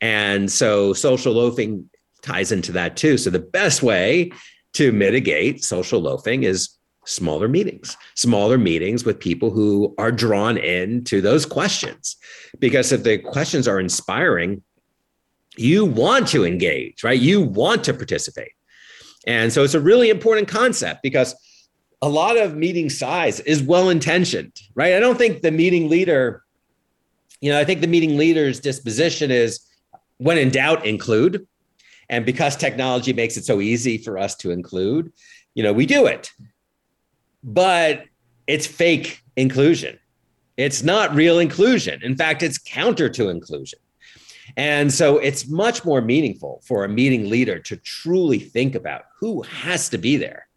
And 0.00 0.50
so 0.50 0.92
social 0.92 1.32
loafing 1.32 1.88
ties 2.22 2.52
into 2.52 2.72
that 2.72 2.96
too. 2.96 3.18
So 3.18 3.30
the 3.30 3.38
best 3.38 3.82
way 3.82 4.32
to 4.74 4.92
mitigate 4.92 5.64
social 5.64 6.00
loafing 6.00 6.44
is 6.44 6.76
smaller 7.04 7.48
meetings, 7.48 7.96
smaller 8.14 8.58
meetings 8.58 9.04
with 9.04 9.18
people 9.18 9.50
who 9.50 9.94
are 9.98 10.12
drawn 10.12 10.56
into 10.56 11.20
those 11.20 11.44
questions. 11.44 12.16
Because 12.58 12.92
if 12.92 13.02
the 13.02 13.18
questions 13.18 13.66
are 13.66 13.80
inspiring, 13.80 14.62
you 15.56 15.84
want 15.84 16.28
to 16.28 16.44
engage, 16.44 17.04
right? 17.04 17.18
You 17.18 17.40
want 17.40 17.84
to 17.84 17.94
participate. 17.94 18.52
And 19.26 19.52
so 19.52 19.62
it's 19.62 19.74
a 19.74 19.80
really 19.80 20.10
important 20.10 20.48
concept 20.48 21.02
because 21.02 21.34
a 22.00 22.08
lot 22.08 22.36
of 22.36 22.56
meeting 22.56 22.90
size 22.90 23.38
is 23.40 23.62
well 23.62 23.88
intentioned, 23.88 24.58
right? 24.74 24.94
I 24.94 25.00
don't 25.00 25.16
think 25.16 25.42
the 25.42 25.52
meeting 25.52 25.88
leader, 25.88 26.42
you 27.40 27.52
know, 27.52 27.60
I 27.60 27.64
think 27.64 27.80
the 27.80 27.86
meeting 27.86 28.16
leader's 28.16 28.58
disposition 28.58 29.30
is 29.30 29.60
when 30.18 30.38
in 30.38 30.50
doubt, 30.50 30.84
include. 30.86 31.46
And 32.08 32.26
because 32.26 32.56
technology 32.56 33.12
makes 33.12 33.36
it 33.36 33.44
so 33.44 33.60
easy 33.60 33.98
for 33.98 34.18
us 34.18 34.34
to 34.36 34.50
include, 34.50 35.12
you 35.54 35.62
know, 35.62 35.72
we 35.72 35.86
do 35.86 36.06
it. 36.06 36.30
But 37.42 38.04
it's 38.46 38.66
fake 38.66 39.22
inclusion. 39.36 39.98
It's 40.56 40.82
not 40.82 41.14
real 41.14 41.38
inclusion. 41.38 42.02
In 42.02 42.16
fact, 42.16 42.42
it's 42.42 42.58
counter 42.58 43.08
to 43.10 43.28
inclusion. 43.30 43.78
And 44.56 44.92
so 44.92 45.18
it's 45.18 45.48
much 45.48 45.84
more 45.84 46.00
meaningful 46.00 46.62
for 46.64 46.84
a 46.84 46.88
meeting 46.88 47.30
leader 47.30 47.58
to 47.60 47.76
truly 47.76 48.38
think 48.38 48.74
about 48.74 49.04
who 49.18 49.42
has 49.42 49.88
to 49.90 49.98
be 49.98 50.16
there 50.16 50.48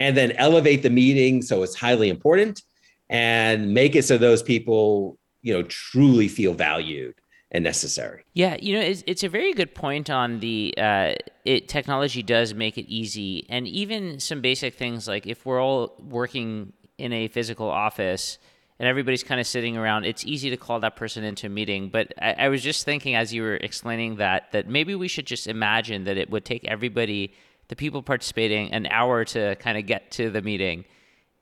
and 0.00 0.16
then 0.16 0.32
elevate 0.32 0.82
the 0.82 0.90
meeting 0.90 1.42
so 1.42 1.62
it's 1.62 1.74
highly 1.74 2.08
important 2.08 2.62
and 3.10 3.72
make 3.72 3.96
it 3.96 4.04
so 4.04 4.18
those 4.18 4.42
people, 4.42 5.18
you 5.42 5.52
know, 5.52 5.62
truly 5.64 6.28
feel 6.28 6.54
valued 6.54 7.14
and 7.50 7.64
necessary. 7.64 8.22
Yeah, 8.34 8.56
you 8.60 8.74
know, 8.74 8.80
it's, 8.80 9.02
it's 9.06 9.24
a 9.24 9.28
very 9.28 9.54
good 9.54 9.74
point 9.74 10.10
on 10.10 10.40
the 10.40 10.74
uh, 10.76 11.14
it 11.44 11.68
technology 11.68 12.22
does 12.22 12.52
make 12.52 12.76
it 12.76 12.86
easy, 12.86 13.46
and 13.48 13.66
even 13.66 14.20
some 14.20 14.42
basic 14.42 14.74
things 14.74 15.08
like 15.08 15.26
if 15.26 15.46
we're 15.46 15.62
all 15.62 15.96
working 15.98 16.74
in 16.98 17.12
a 17.12 17.28
physical 17.28 17.68
office, 17.68 18.38
and 18.78 18.88
everybody's 18.88 19.24
kind 19.24 19.40
of 19.40 19.46
sitting 19.46 19.76
around, 19.76 20.04
it's 20.04 20.24
easy 20.24 20.50
to 20.50 20.56
call 20.56 20.80
that 20.80 20.94
person 20.94 21.24
into 21.24 21.46
a 21.46 21.50
meeting. 21.50 21.88
But 21.88 22.12
I, 22.20 22.32
I, 22.32 22.48
was 22.48 22.62
just 22.62 22.84
thinking 22.84 23.16
as 23.16 23.34
you 23.34 23.42
were 23.42 23.56
explaining 23.56 24.16
that, 24.16 24.52
that 24.52 24.68
maybe 24.68 24.94
we 24.94 25.08
should 25.08 25.26
just 25.26 25.46
imagine 25.48 26.04
that 26.04 26.16
it 26.16 26.30
would 26.30 26.44
take 26.44 26.64
everybody, 26.64 27.34
the 27.68 27.76
people 27.76 28.02
participating, 28.02 28.72
an 28.72 28.86
hour 28.86 29.24
to 29.26 29.56
kind 29.56 29.78
of 29.78 29.86
get 29.86 30.12
to 30.12 30.30
the 30.30 30.42
meeting. 30.42 30.84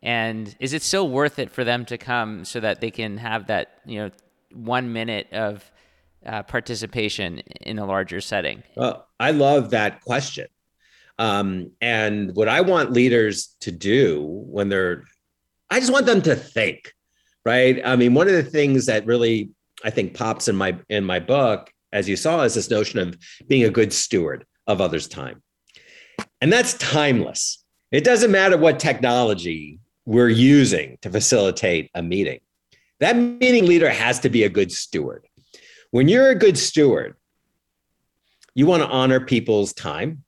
And 0.02 0.54
is 0.60 0.72
it 0.72 0.82
still 0.82 1.08
worth 1.10 1.38
it 1.38 1.50
for 1.50 1.62
them 1.62 1.84
to 1.86 1.98
come 1.98 2.44
so 2.44 2.60
that 2.60 2.80
they 2.80 2.90
can 2.90 3.18
have 3.18 3.48
that, 3.48 3.80
you 3.84 3.98
know, 3.98 4.10
one 4.54 4.92
minute 4.92 5.28
of 5.32 5.70
uh, 6.24 6.42
participation 6.42 7.38
in 7.60 7.78
a 7.78 7.84
larger 7.84 8.20
setting? 8.20 8.62
Well, 8.76 9.06
I 9.20 9.32
love 9.32 9.70
that 9.70 10.02
question. 10.02 10.46
Um, 11.18 11.72
and 11.80 12.34
what 12.34 12.48
I 12.48 12.60
want 12.62 12.92
leaders 12.92 13.56
to 13.60 13.70
do 13.70 14.22
when 14.46 14.68
they're, 14.68 15.04
I 15.70 15.80
just 15.80 15.92
want 15.92 16.06
them 16.06 16.22
to 16.22 16.36
think 16.36 16.94
right? 17.46 17.80
I 17.84 17.94
mean, 17.94 18.12
one 18.12 18.26
of 18.26 18.34
the 18.34 18.42
things 18.42 18.86
that 18.86 19.06
really 19.06 19.50
I 19.84 19.90
think 19.90 20.14
pops 20.14 20.48
in 20.48 20.56
my 20.56 20.76
in 20.88 21.04
my 21.04 21.20
book, 21.20 21.72
as 21.92 22.08
you 22.08 22.16
saw, 22.16 22.42
is 22.42 22.54
this 22.54 22.70
notion 22.70 22.98
of 22.98 23.16
being 23.46 23.64
a 23.64 23.70
good 23.70 23.92
steward 23.92 24.44
of 24.66 24.80
others' 24.80 25.06
time. 25.06 25.42
And 26.40 26.52
that's 26.52 26.74
timeless. 26.74 27.64
It 27.92 28.02
doesn't 28.02 28.32
matter 28.32 28.58
what 28.58 28.80
technology 28.80 29.78
we're 30.04 30.28
using 30.28 30.98
to 31.02 31.10
facilitate 31.10 31.88
a 31.94 32.02
meeting. 32.02 32.40
That 32.98 33.16
meeting 33.16 33.66
leader 33.66 33.90
has 33.90 34.18
to 34.20 34.28
be 34.28 34.42
a 34.42 34.48
good 34.48 34.72
steward. 34.72 35.24
When 35.92 36.08
you're 36.08 36.30
a 36.30 36.34
good 36.34 36.58
steward, 36.58 37.14
you 38.54 38.66
want 38.66 38.82
to 38.82 38.88
honor 38.88 39.20
people's 39.20 39.72
time 39.72 40.24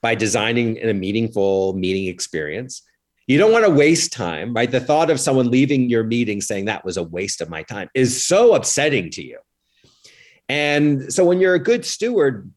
by 0.00 0.14
designing 0.14 0.78
a 0.78 0.94
meaningful 0.94 1.72
meeting 1.72 2.06
experience 2.06 2.82
You 3.26 3.38
don't 3.38 3.52
want 3.52 3.64
to 3.64 3.70
waste 3.70 4.12
time, 4.12 4.54
right? 4.54 4.70
The 4.70 4.80
thought 4.80 5.10
of 5.10 5.18
someone 5.18 5.50
leaving 5.50 5.90
your 5.90 6.04
meeting 6.04 6.40
saying 6.40 6.66
that 6.66 6.84
was 6.84 6.96
a 6.96 7.02
waste 7.02 7.40
of 7.40 7.50
my 7.50 7.62
time 7.64 7.88
is 7.94 8.24
so 8.24 8.54
upsetting 8.54 9.10
to 9.10 9.22
you. 9.24 9.38
And 10.48 11.12
so 11.12 11.24
when 11.24 11.40
you're 11.40 11.54
a 11.54 11.62
good 11.62 11.84
steward, 11.84 12.50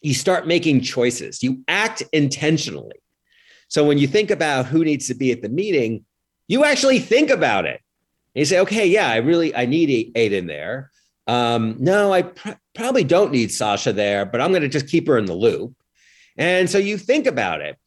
you 0.00 0.14
start 0.14 0.48
making 0.48 0.80
choices, 0.80 1.42
you 1.42 1.62
act 1.68 2.02
intentionally. 2.12 2.96
So 3.68 3.86
when 3.86 3.96
you 3.96 4.08
think 4.08 4.30
about 4.30 4.66
who 4.66 4.84
needs 4.84 5.06
to 5.06 5.14
be 5.14 5.30
at 5.30 5.40
the 5.40 5.48
meeting, 5.48 6.04
you 6.48 6.64
actually 6.64 6.98
think 6.98 7.30
about 7.30 7.64
it. 7.64 7.80
And 8.34 8.40
you 8.40 8.44
say, 8.44 8.58
okay, 8.60 8.86
yeah, 8.86 9.08
I 9.08 9.16
really 9.18 9.54
I 9.54 9.66
need 9.66 10.12
Aydin 10.14 10.48
there. 10.48 10.90
Um, 11.28 11.76
no, 11.78 12.12
I 12.12 12.22
pr- 12.22 12.50
probably 12.74 13.04
don't 13.04 13.32
need 13.32 13.52
Sasha 13.52 13.92
there, 13.92 14.26
but 14.26 14.40
I'm 14.40 14.50
going 14.50 14.62
to 14.62 14.68
just 14.68 14.88
keep 14.88 15.06
her 15.06 15.16
in 15.16 15.26
the 15.26 15.34
loop. 15.34 15.74
And 16.36 16.68
so 16.68 16.78
you 16.78 16.98
think 16.98 17.26
about 17.26 17.60
it. 17.60 17.78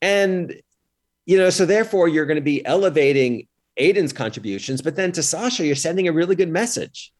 And 0.00 0.54
you 1.26 1.38
know, 1.38 1.50
so 1.50 1.64
therefore 1.64 2.08
you're 2.08 2.26
going 2.26 2.36
to 2.36 2.42
be 2.42 2.64
elevating 2.66 3.46
Aydin's 3.76 4.12
contributions, 4.12 4.82
but 4.82 4.96
then 4.96 5.12
to 5.12 5.22
Sasha, 5.22 5.66
you're 5.66 5.74
sending 5.74 6.08
a 6.08 6.12
really 6.12 6.36
good 6.36 6.48
message, 6.48 7.12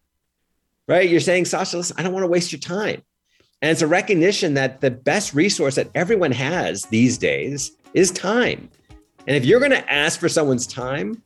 right? 0.86 1.08
You're 1.08 1.20
saying, 1.20 1.46
Sasha, 1.46 1.78
listen, 1.78 1.96
I 1.98 2.02
don't 2.02 2.12
want 2.12 2.24
to 2.24 2.28
waste 2.28 2.52
your 2.52 2.60
time. 2.60 3.02
And 3.62 3.70
it's 3.70 3.82
a 3.82 3.86
recognition 3.86 4.54
that 4.54 4.80
the 4.80 4.90
best 4.90 5.34
resource 5.34 5.76
that 5.76 5.88
everyone 5.94 6.32
has 6.32 6.82
these 6.84 7.16
days 7.16 7.72
is 7.94 8.10
time. 8.10 8.68
And 9.26 9.36
if 9.36 9.44
you're 9.44 9.58
going 9.58 9.70
to 9.70 9.92
ask 9.92 10.20
for 10.20 10.28
someone's 10.28 10.66
time, 10.66 11.22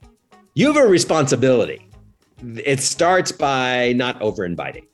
you 0.54 0.72
have 0.72 0.76
a 0.76 0.86
responsibility. 0.86 1.88
It 2.64 2.80
starts 2.80 3.32
by 3.32 3.92
not 3.96 4.20
over 4.22 4.44
inviting. 4.44 4.86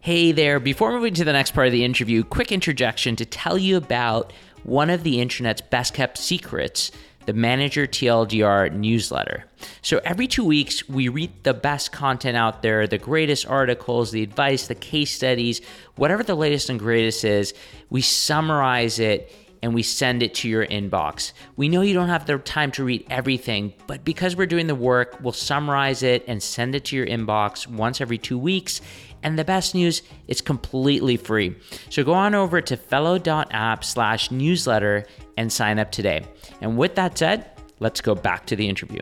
Hey 0.00 0.32
there, 0.32 0.60
before 0.60 0.92
moving 0.92 1.14
to 1.14 1.24
the 1.24 1.32
next 1.32 1.54
part 1.54 1.66
of 1.66 1.72
the 1.72 1.82
interview, 1.82 2.22
quick 2.24 2.52
interjection 2.52 3.16
to 3.16 3.24
tell 3.24 3.56
you 3.56 3.78
about 3.78 4.34
one 4.64 4.90
of 4.90 5.02
the 5.04 5.20
internet's 5.20 5.60
best 5.60 5.94
kept 5.94 6.18
secrets 6.18 6.90
the 7.26 7.32
Manager 7.32 7.86
TLDR 7.86 8.72
newsletter. 8.72 9.44
So 9.82 10.00
every 10.04 10.26
two 10.26 10.44
weeks, 10.44 10.88
we 10.88 11.08
read 11.08 11.32
the 11.42 11.54
best 11.54 11.92
content 11.92 12.36
out 12.36 12.62
there, 12.62 12.86
the 12.86 12.98
greatest 12.98 13.46
articles, 13.46 14.10
the 14.10 14.22
advice, 14.22 14.66
the 14.66 14.74
case 14.74 15.12
studies, 15.12 15.60
whatever 15.96 16.22
the 16.22 16.34
latest 16.34 16.68
and 16.68 16.78
greatest 16.78 17.24
is, 17.24 17.54
we 17.88 18.02
summarize 18.02 18.98
it 18.98 19.32
and 19.62 19.72
we 19.72 19.82
send 19.82 20.22
it 20.22 20.34
to 20.34 20.48
your 20.48 20.66
inbox. 20.66 21.32
We 21.56 21.70
know 21.70 21.80
you 21.80 21.94
don't 21.94 22.10
have 22.10 22.26
the 22.26 22.36
time 22.36 22.70
to 22.72 22.84
read 22.84 23.06
everything, 23.08 23.72
but 23.86 24.04
because 24.04 24.36
we're 24.36 24.44
doing 24.44 24.66
the 24.66 24.74
work, 24.74 25.16
we'll 25.22 25.32
summarize 25.32 26.02
it 26.02 26.22
and 26.28 26.42
send 26.42 26.74
it 26.74 26.84
to 26.86 26.96
your 26.96 27.06
inbox 27.06 27.66
once 27.66 28.02
every 28.02 28.18
two 28.18 28.38
weeks. 28.38 28.82
And 29.24 29.38
the 29.38 29.44
best 29.44 29.74
news, 29.74 30.02
it's 30.28 30.42
completely 30.42 31.16
free. 31.16 31.56
So 31.90 32.04
go 32.04 32.12
on 32.12 32.34
over 32.34 32.60
to 32.60 32.76
fellow.app 32.76 33.82
slash 33.82 34.30
newsletter 34.30 35.06
and 35.36 35.52
sign 35.52 35.78
up 35.78 35.90
today. 35.90 36.26
And 36.60 36.76
with 36.76 36.94
that 36.96 37.18
said, 37.18 37.50
let's 37.80 38.00
go 38.02 38.14
back 38.14 38.46
to 38.46 38.56
the 38.56 38.68
interview. 38.68 39.00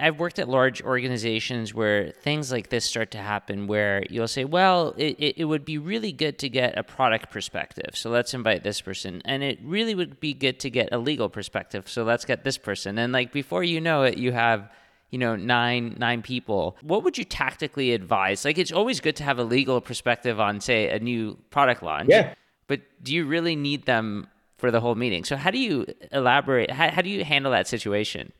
I've 0.00 0.18
worked 0.18 0.38
at 0.38 0.48
large 0.48 0.80
organizations 0.82 1.74
where 1.74 2.12
things 2.22 2.50
like 2.50 2.70
this 2.70 2.86
start 2.86 3.10
to 3.10 3.18
happen 3.18 3.66
where 3.66 4.02
you'll 4.08 4.28
say, 4.28 4.46
well, 4.46 4.94
it, 4.96 5.34
it, 5.36 5.44
would 5.44 5.66
be 5.66 5.76
really 5.76 6.10
good 6.10 6.38
to 6.38 6.48
get 6.48 6.78
a 6.78 6.82
product 6.82 7.30
perspective. 7.30 7.90
So 7.92 8.08
let's 8.08 8.32
invite 8.32 8.64
this 8.64 8.80
person. 8.80 9.20
And 9.26 9.42
it 9.42 9.58
really 9.62 9.94
would 9.94 10.18
be 10.18 10.32
good 10.32 10.58
to 10.60 10.70
get 10.70 10.88
a 10.90 10.98
legal 10.98 11.28
perspective. 11.28 11.86
So 11.86 12.02
let's 12.02 12.24
get 12.24 12.44
this 12.44 12.56
person. 12.56 12.96
And 12.96 13.12
like 13.12 13.30
before 13.30 13.62
you 13.62 13.78
know 13.78 14.04
it, 14.04 14.16
you 14.16 14.32
have 14.32 14.70
you 15.10 15.18
know 15.18 15.36
nine 15.36 15.96
nine 15.98 16.22
people. 16.22 16.76
What 16.82 17.04
would 17.04 17.18
you 17.18 17.24
tactically 17.24 17.92
advise? 17.92 18.44
Like 18.44 18.58
it's 18.58 18.72
always 18.72 19.00
good 19.00 19.16
to 19.16 19.24
have 19.24 19.38
a 19.38 19.44
legal 19.44 19.80
perspective 19.80 20.40
on 20.40 20.60
say 20.60 20.88
a 20.90 20.98
new 20.98 21.36
product 21.50 21.82
launch 21.82 22.08
yeah. 22.10 22.34
but 22.66 22.80
do 23.02 23.14
you 23.14 23.24
really 23.24 23.56
need 23.56 23.86
them 23.86 24.28
for 24.58 24.70
the 24.70 24.80
whole 24.80 24.94
meeting? 24.94 25.24
So 25.24 25.36
how 25.36 25.50
do 25.50 25.58
you 25.58 25.86
elaborate 26.12 26.70
how, 26.70 26.90
how 26.90 27.02
do 27.02 27.10
you 27.10 27.24
handle 27.24 27.52
that 27.52 27.68
situation? 27.68 28.32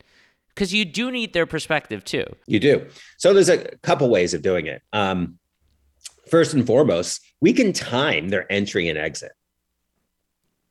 Because 0.49 0.73
you 0.73 0.83
do 0.83 1.11
need 1.11 1.33
their 1.33 1.45
perspective 1.45 2.03
too. 2.03 2.25
You 2.45 2.59
do. 2.59 2.87
So 3.17 3.33
there's 3.33 3.49
a 3.49 3.59
couple 3.83 4.09
ways 4.09 4.33
of 4.33 4.41
doing 4.41 4.65
it. 4.67 4.81
Um, 4.91 5.39
first 6.29 6.53
and 6.53 6.65
foremost 6.65 7.21
we 7.41 7.53
can 7.53 7.73
time 7.73 8.29
their 8.29 8.51
entry 8.51 8.87
and 8.87 8.97
exit. 8.97 9.31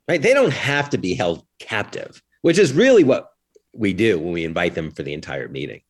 Right? 0.09 0.21
They 0.21 0.35
don't 0.35 0.53
have 0.53 0.91
to 0.91 0.99
be 0.99 1.15
held 1.15 1.45
captive 1.59 2.23
which 2.43 2.59
is 2.59 2.73
really 2.73 3.05
what 3.05 3.30
we 3.73 3.93
do 3.93 4.19
when 4.19 4.33
we 4.33 4.45
invite 4.45 4.75
them 4.75 4.91
for 4.91 5.03
the 5.03 5.13
entire 5.13 5.49
meeting. 5.49 5.81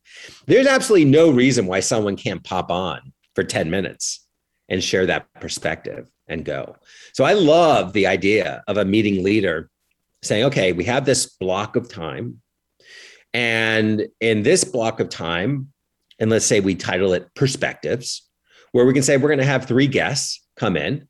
There's 0.45 0.67
absolutely 0.67 1.09
no 1.09 1.31
reason 1.31 1.65
why 1.65 1.79
someone 1.79 2.15
can't 2.15 2.43
pop 2.43 2.71
on 2.71 3.13
for 3.35 3.43
10 3.43 3.69
minutes 3.69 4.25
and 4.69 4.83
share 4.83 5.05
that 5.07 5.27
perspective 5.39 6.09
and 6.27 6.45
go. 6.45 6.75
So 7.13 7.23
I 7.23 7.33
love 7.33 7.93
the 7.93 8.07
idea 8.07 8.63
of 8.67 8.77
a 8.77 8.85
meeting 8.85 9.23
leader 9.23 9.69
saying, 10.21 10.45
okay, 10.45 10.71
we 10.71 10.85
have 10.85 11.05
this 11.05 11.25
block 11.25 11.75
of 11.75 11.89
time. 11.89 12.41
And 13.33 14.07
in 14.19 14.43
this 14.43 14.63
block 14.63 14.99
of 14.99 15.09
time, 15.09 15.71
and 16.19 16.29
let's 16.29 16.45
say 16.45 16.59
we 16.59 16.75
title 16.75 17.13
it 17.13 17.33
perspectives, 17.35 18.27
where 18.71 18.85
we 18.85 18.93
can 18.93 19.03
say 19.03 19.17
we're 19.17 19.29
going 19.29 19.39
to 19.39 19.45
have 19.45 19.65
three 19.65 19.87
guests 19.87 20.45
come 20.55 20.77
in 20.77 21.07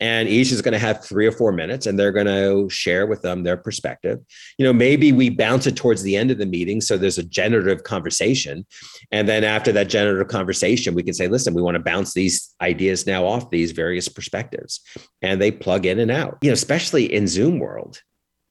and 0.00 0.28
each 0.28 0.52
is 0.52 0.62
going 0.62 0.72
to 0.72 0.78
have 0.78 1.04
three 1.04 1.26
or 1.26 1.32
four 1.32 1.52
minutes 1.52 1.86
and 1.86 1.98
they're 1.98 2.12
going 2.12 2.26
to 2.26 2.68
share 2.70 3.06
with 3.06 3.22
them 3.22 3.42
their 3.42 3.56
perspective. 3.56 4.18
You 4.58 4.64
know 4.64 4.72
maybe 4.72 5.12
we 5.12 5.30
bounce 5.30 5.66
it 5.66 5.76
towards 5.76 6.02
the 6.02 6.16
end 6.16 6.30
of 6.30 6.38
the 6.38 6.46
meeting 6.46 6.80
so 6.80 6.96
there's 6.96 7.18
a 7.18 7.24
generative 7.24 7.84
conversation. 7.84 8.66
And 9.10 9.28
then 9.28 9.44
after 9.44 9.72
that 9.72 9.88
generative 9.88 10.28
conversation 10.28 10.94
we 10.94 11.02
can 11.02 11.14
say 11.14 11.28
listen 11.28 11.54
we 11.54 11.62
want 11.62 11.76
to 11.76 11.82
bounce 11.82 12.14
these 12.14 12.54
ideas 12.60 13.06
now 13.06 13.26
off 13.26 13.50
these 13.50 13.72
various 13.72 14.08
perspectives. 14.08 14.80
And 15.22 15.40
they 15.40 15.50
plug 15.50 15.86
in 15.86 15.98
and 15.98 16.10
out. 16.10 16.38
You 16.42 16.50
know 16.50 16.54
especially 16.54 17.12
in 17.12 17.26
zoom 17.26 17.58
world 17.58 18.02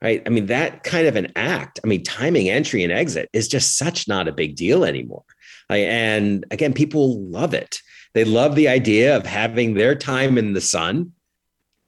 right? 0.01 0.21
I 0.25 0.29
mean 0.29 0.45
that 0.47 0.83
kind 0.83 1.07
of 1.07 1.15
an 1.15 1.31
act 1.35 1.79
i 1.83 1.87
mean 1.87 2.03
timing 2.03 2.49
entry 2.49 2.83
and 2.83 2.93
exit 2.93 3.29
is 3.33 3.47
just 3.47 3.77
such 3.77 4.07
not 4.07 4.27
a 4.27 4.31
big 4.33 4.55
deal 4.55 4.85
anymore. 4.85 5.23
And 5.69 6.45
again 6.51 6.73
people 6.73 7.21
love 7.23 7.53
it 7.53 7.79
they 8.17 8.25
love 8.25 8.55
the 8.55 8.67
idea 8.67 9.15
of 9.15 9.25
having 9.25 9.73
their 9.73 9.95
time 9.95 10.37
in 10.37 10.53
the 10.53 10.61
sun 10.61 11.11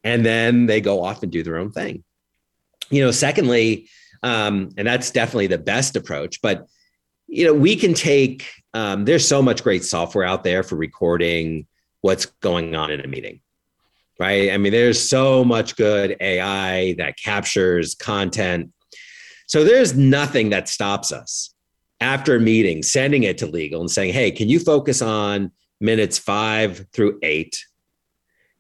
and 0.04 0.26
then 0.26 0.66
they 0.66 0.80
go 0.80 1.04
off 1.04 1.24
and 1.24 1.32
do 1.32 1.44
their 1.44 1.58
own 1.58 1.72
thing. 1.72 2.04
You 2.90 3.04
know, 3.04 3.12
secondly, 3.12 3.90
um, 4.24 4.70
and 4.78 4.88
that's 4.88 5.12
definitely 5.12 5.48
the 5.48 5.58
best 5.58 5.96
approach, 5.96 6.42
but 6.42 6.68
you 7.28 7.46
know, 7.46 7.54
we 7.54 7.76
can 7.76 7.94
take 7.94 8.48
um, 8.74 9.06
there's 9.06 9.28
so 9.28 9.42
much 9.42 9.64
great 9.64 9.84
software 9.84 10.26
out 10.26 10.44
there 10.44 10.64
for 10.64 10.76
recording 10.76 11.68
what's 12.02 12.26
going 12.26 12.76
on 12.76 12.92
in 12.92 13.02
a 13.02 13.08
meeting 13.08 13.42
right? 14.20 14.52
I 14.52 14.58
mean, 14.58 14.74
there's 14.74 15.02
so 15.02 15.44
much 15.46 15.78
good 15.78 16.18
AI 16.20 16.94
that 16.98 17.18
captures 17.18 17.96
content. 17.96 18.72
So 19.48 19.64
there's 19.64 19.96
nothing 19.96 20.50
that 20.50 20.68
stops 20.68 21.12
us 21.12 21.54
after 22.02 22.36
a 22.36 22.40
meeting 22.40 22.84
sending 22.84 23.24
it 23.24 23.38
to 23.40 23.48
legal 23.48 23.80
and 23.80 23.90
saying, 23.90 24.14
hey, 24.14 24.30
can 24.32 24.50
you 24.50 24.60
focus 24.60 25.02
on 25.02 25.52
minutes 25.80 26.18
five 26.18 26.86
through 26.94 27.20
eight. 27.24 27.66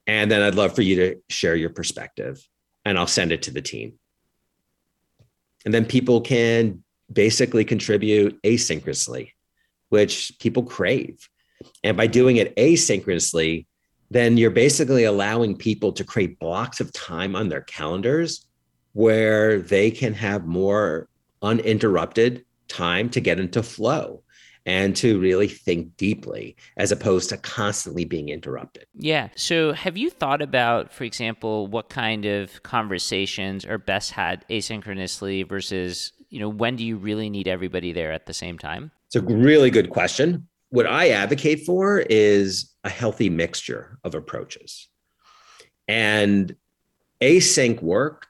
And 0.08 0.32
then 0.32 0.42
I'd 0.42 0.56
love 0.56 0.76
for 0.76 0.82
you 0.82 0.96
to 0.96 1.16
share 1.30 1.56
your 1.56 1.70
perspective 1.70 2.42
and 2.86 2.98
I'll 2.98 3.08
send 3.08 3.32
it 3.32 3.44
to 3.44 3.52
the 3.52 3.62
team. 3.62 4.00
And 5.66 5.74
then 5.74 5.86
people 5.86 6.22
can 6.22 6.84
basically 7.12 7.66
contribute 7.66 8.42
asynchronously, 8.44 9.32
which 9.90 10.34
people 10.40 10.64
crave. 10.64 11.30
And 11.84 11.98
by 11.98 12.08
doing 12.08 12.38
it 12.38 12.56
asynchronously, 12.56 13.66
then 14.10 14.38
you're 14.38 14.50
basically 14.50 15.04
allowing 15.04 15.56
people 15.56 15.92
to 15.94 16.04
create 16.04 16.40
blocks 16.40 16.80
of 16.80 16.92
time 16.94 17.36
on 17.36 17.50
their 17.50 17.62
calendars 17.62 18.48
where 18.94 19.62
they 19.62 19.92
can 19.92 20.14
have 20.14 20.46
more 20.46 21.08
uninterrupted 21.42 22.44
time 22.68 23.10
to 23.10 23.20
get 23.20 23.40
into 23.40 23.62
flow 23.62 24.24
and 24.66 24.96
to 24.98 25.20
really 25.20 25.48
think 25.48 25.96
deeply 25.98 26.56
as 26.78 26.92
opposed 26.92 27.30
to 27.30 27.38
constantly 27.38 28.06
being 28.06 28.30
interrupted. 28.30 28.86
Yeah. 28.96 29.30
So, 29.36 29.74
have 29.74 29.98
you 29.98 30.10
thought 30.10 30.42
about, 30.42 30.94
for 30.94 31.04
example, 31.04 31.68
what 31.68 31.90
kind 31.90 32.26
of 32.26 32.62
conversations 32.64 33.66
are 33.66 33.78
best 33.78 34.12
had 34.12 34.46
asynchronously 34.50 35.48
versus, 35.48 36.14
you 36.30 36.40
know, 36.40 36.50
when 36.50 36.76
do 36.76 36.86
you 36.86 36.98
really 36.98 37.30
need 37.30 37.48
everybody 37.48 37.92
there 37.92 38.12
at 38.12 38.26
the 38.26 38.34
same 38.34 38.58
time? 38.58 38.92
It's 39.08 39.16
a 39.16 39.22
really 39.22 39.72
good 39.72 39.90
question. 39.90 40.48
What 40.70 40.86
I 40.86 41.10
advocate 41.10 41.66
for 41.66 42.00
is 42.00 42.72
a 42.84 42.90
healthy 42.90 43.30
mixture 43.30 43.98
of 44.04 44.14
approaches. 44.14 44.88
And 45.88 46.56
async 47.22 47.82
work 47.82 48.28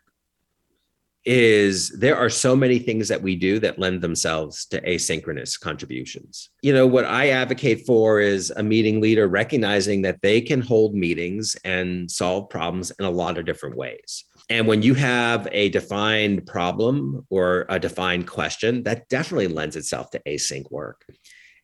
is 1.26 1.90
there 2.00 2.16
are 2.18 2.30
so 2.30 2.56
many 2.56 2.80
things 2.80 3.08
that 3.10 3.22
we 3.22 3.36
do 3.36 3.60
that 3.60 3.78
lend 3.78 4.02
themselves 4.02 4.66
to 4.68 4.82
asynchronous 4.82 5.60
contributions. 5.60 6.50
You 6.62 6.74
know, 6.74 6.88
what 6.88 7.06
I 7.06 7.30
advocate 7.30 7.86
for 7.86 8.20
is 8.22 8.52
a 8.52 8.64
meeting 8.64 9.02
leader 9.02 9.28
recognizing 9.28 10.02
that 10.04 10.22
they 10.22 10.42
can 10.42 10.62
hold 10.62 10.96
meetings 10.96 11.58
and 11.64 12.10
solve 12.10 12.50
problems 12.50 12.92
in 12.92 13.06
a 13.06 13.10
lot 13.10 13.38
of 13.38 13.46
different 13.46 13.76
ways. 13.76 14.24
And 14.50 14.66
when 14.66 14.82
you 14.82 14.96
have 14.96 15.48
a 15.52 15.70
defined 15.70 16.48
problem 16.48 17.26
or 17.30 17.66
a 17.70 17.80
defined 17.80 18.28
question, 18.28 18.84
that 18.84 19.08
definitely 19.10 19.50
lends 19.50 19.76
itself 19.76 20.10
to 20.12 20.22
async 20.26 20.72
work. 20.72 21.06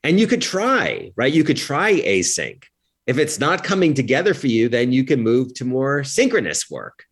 And 0.03 0.19
you 0.19 0.27
could 0.27 0.41
try, 0.41 1.11
right? 1.15 1.33
You 1.33 1.43
could 1.43 1.57
try 1.57 1.93
async. 1.93 2.63
If 3.07 3.17
it's 3.17 3.39
not 3.39 3.63
coming 3.63 3.93
together 3.93 4.33
for 4.33 4.47
you, 4.47 4.67
then 4.69 4.91
you 4.91 5.03
can 5.03 5.21
move 5.21 5.53
to 5.55 5.65
more 5.65 6.03
synchronous 6.03 6.69
work 6.69 7.05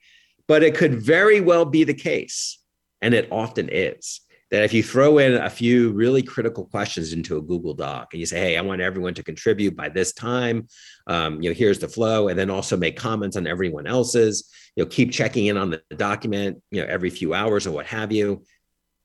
but 0.47 0.63
it 0.63 0.75
could 0.75 1.01
very 1.01 1.41
well 1.41 1.65
be 1.65 1.83
the 1.83 1.93
case. 1.93 2.59
And 3.01 3.13
it 3.13 3.27
often 3.31 3.69
is 3.69 4.21
that 4.53 4.63
if 4.63 4.71
you 4.71 4.83
throw 4.83 5.17
in 5.17 5.33
a 5.33 5.49
few 5.49 5.91
really 5.93 6.21
critical 6.21 6.65
questions 6.65 7.11
into 7.11 7.37
a 7.37 7.41
Google 7.41 7.73
Doc 7.73 8.09
and 8.13 8.19
you 8.19 8.25
say, 8.27 8.39
"Hey, 8.39 8.55
I 8.55 8.61
want 8.61 8.81
everyone 8.81 9.15
to 9.15 9.23
contribute 9.23 9.75
by 9.75 9.89
this 9.89 10.13
time," 10.13 10.67
um, 11.07 11.41
you 11.41 11.49
know, 11.49 11.55
here's 11.55 11.79
the 11.79 11.87
flow, 11.87 12.27
and 12.27 12.37
then 12.37 12.51
also 12.51 12.77
make 12.77 12.95
comments 12.95 13.35
on 13.35 13.47
everyone 13.47 13.87
else's. 13.87 14.47
You 14.75 14.83
know, 14.83 14.89
keep 14.89 15.11
checking 15.11 15.47
in 15.47 15.57
on 15.57 15.71
the 15.71 15.81
document, 15.95 16.61
you 16.69 16.81
know, 16.81 16.87
every 16.87 17.09
few 17.09 17.33
hours 17.33 17.65
or 17.65 17.71
what 17.71 17.87
have 17.87 18.11
you. 18.11 18.43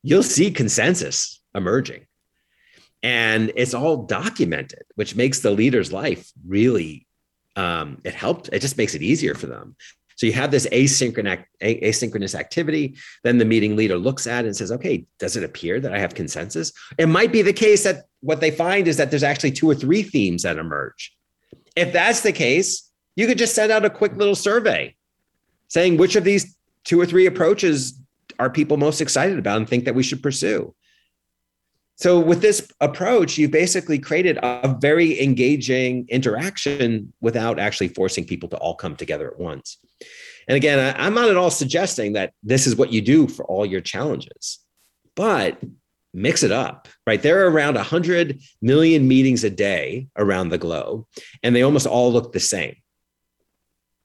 You'll 0.03 0.23
see 0.23 0.51
consensus 0.51 1.41
emerging, 1.55 2.07
and 3.03 3.51
it's 3.57 3.73
all 3.73 4.05
documented, 4.05 4.83
which 4.97 5.17
makes 5.17 5.41
the 5.41 5.51
leader's 5.51 5.93
life 5.95 6.31
really. 6.47 7.07
Um, 7.57 8.03
it 8.05 8.15
helped. 8.15 8.51
It 8.53 8.61
just 8.61 8.77
makes 8.77 8.95
it 8.95 9.03
easier 9.03 9.35
for 9.35 9.47
them. 9.47 9.77
So 10.19 10.27
you 10.27 10.33
have 10.33 10.51
this 10.51 10.67
asynchronous, 10.73 11.45
asynchronous 11.63 12.35
activity. 12.35 12.97
Then 13.23 13.39
the 13.39 13.45
meeting 13.45 13.77
leader 13.77 13.97
looks 13.97 14.27
at 14.27 14.45
it 14.45 14.49
and 14.49 14.57
says, 14.57 14.73
okay, 14.73 15.07
does 15.21 15.37
it 15.37 15.45
appear 15.45 15.79
that 15.79 15.95
I 15.95 16.01
have 16.01 16.17
consensus? 16.17 16.73
It 16.99 17.07
might 17.07 17.31
be 17.31 17.41
the 17.41 17.53
case 17.53 17.85
that 17.85 18.07
what 18.19 18.41
they 18.41 18.51
find 18.51 18.89
is 18.89 18.97
that 18.97 19.11
there's 19.11 19.23
actually 19.23 19.53
two 19.53 19.71
or 19.71 19.77
three 19.77 20.03
themes 20.03 20.43
that 20.43 20.59
emerge. 20.59 21.17
If 21.77 21.93
that's 21.93 22.23
the 22.23 22.33
case, 22.33 22.91
you 23.15 23.29
could 23.29 23.39
just 23.39 23.55
send 23.55 23.71
out 23.71 23.85
a 23.85 23.91
quick 23.91 24.17
little 24.17 24.35
survey 24.35 24.97
saying 25.69 25.99
which 25.99 26.17
of 26.17 26.25
these 26.25 26.57
two 26.83 27.01
or 27.01 27.07
three 27.07 27.27
approaches 27.27 28.01
are 28.41 28.51
people 28.51 28.77
most 28.77 29.01
excited 29.01 29.39
about 29.39 29.59
and 29.59 29.69
think 29.69 29.85
that 29.85 29.95
we 29.95 30.03
should 30.03 30.21
pursue. 30.21 30.75
So, 31.99 32.21
with 32.21 32.41
this 32.41 32.71
approach, 32.81 33.39
you've 33.39 33.51
basically 33.51 33.99
created 33.99 34.39
a 34.41 34.77
very 34.81 35.21
engaging 35.21 36.07
interaction 36.09 37.13
without 37.21 37.59
actually 37.59 37.89
forcing 37.89 38.25
people 38.25 38.49
to 38.51 38.57
all 38.57 38.77
come 38.77 38.95
together 38.95 39.27
at 39.27 39.39
once. 39.39 39.79
And 40.47 40.57
again, 40.57 40.79
I, 40.79 41.07
am 41.07 41.15
not 41.15 41.29
at 41.29 41.37
all 41.37 41.51
suggesting 41.51 42.13
that 42.13 42.33
this 42.45 42.69
is 42.69 42.77
what 42.77 42.93
you 42.93 43.01
do 43.01 43.27
for 43.27 43.45
all 43.45 43.67
your 43.67 43.81
challenges, 43.81 44.61
but 45.17 45.61
mix 46.15 46.45
it 46.45 46.53
up, 46.53 46.87
right? 47.05 47.21
There 47.21 47.45
are 47.45 47.51
around 47.51 47.75
100 47.75 48.41
million 48.63 49.09
meetings 49.09 49.43
a 49.43 49.51
day 49.51 50.07
around 50.17 50.51
the 50.51 50.59
globe, 50.59 51.05
and 51.43 51.55
they 51.55 51.63
almost 51.63 51.89
all 51.89 52.13
look 52.13 52.33
the 52.33 52.39
same. 52.39 52.77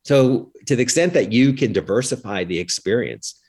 So, 0.04 0.52
to 0.66 0.76
the 0.76 0.82
extent 0.82 1.14
that 1.14 1.32
you 1.32 1.54
can 1.54 1.74
diversify 1.74 2.46
the 2.46 2.58
experience, 2.58 3.40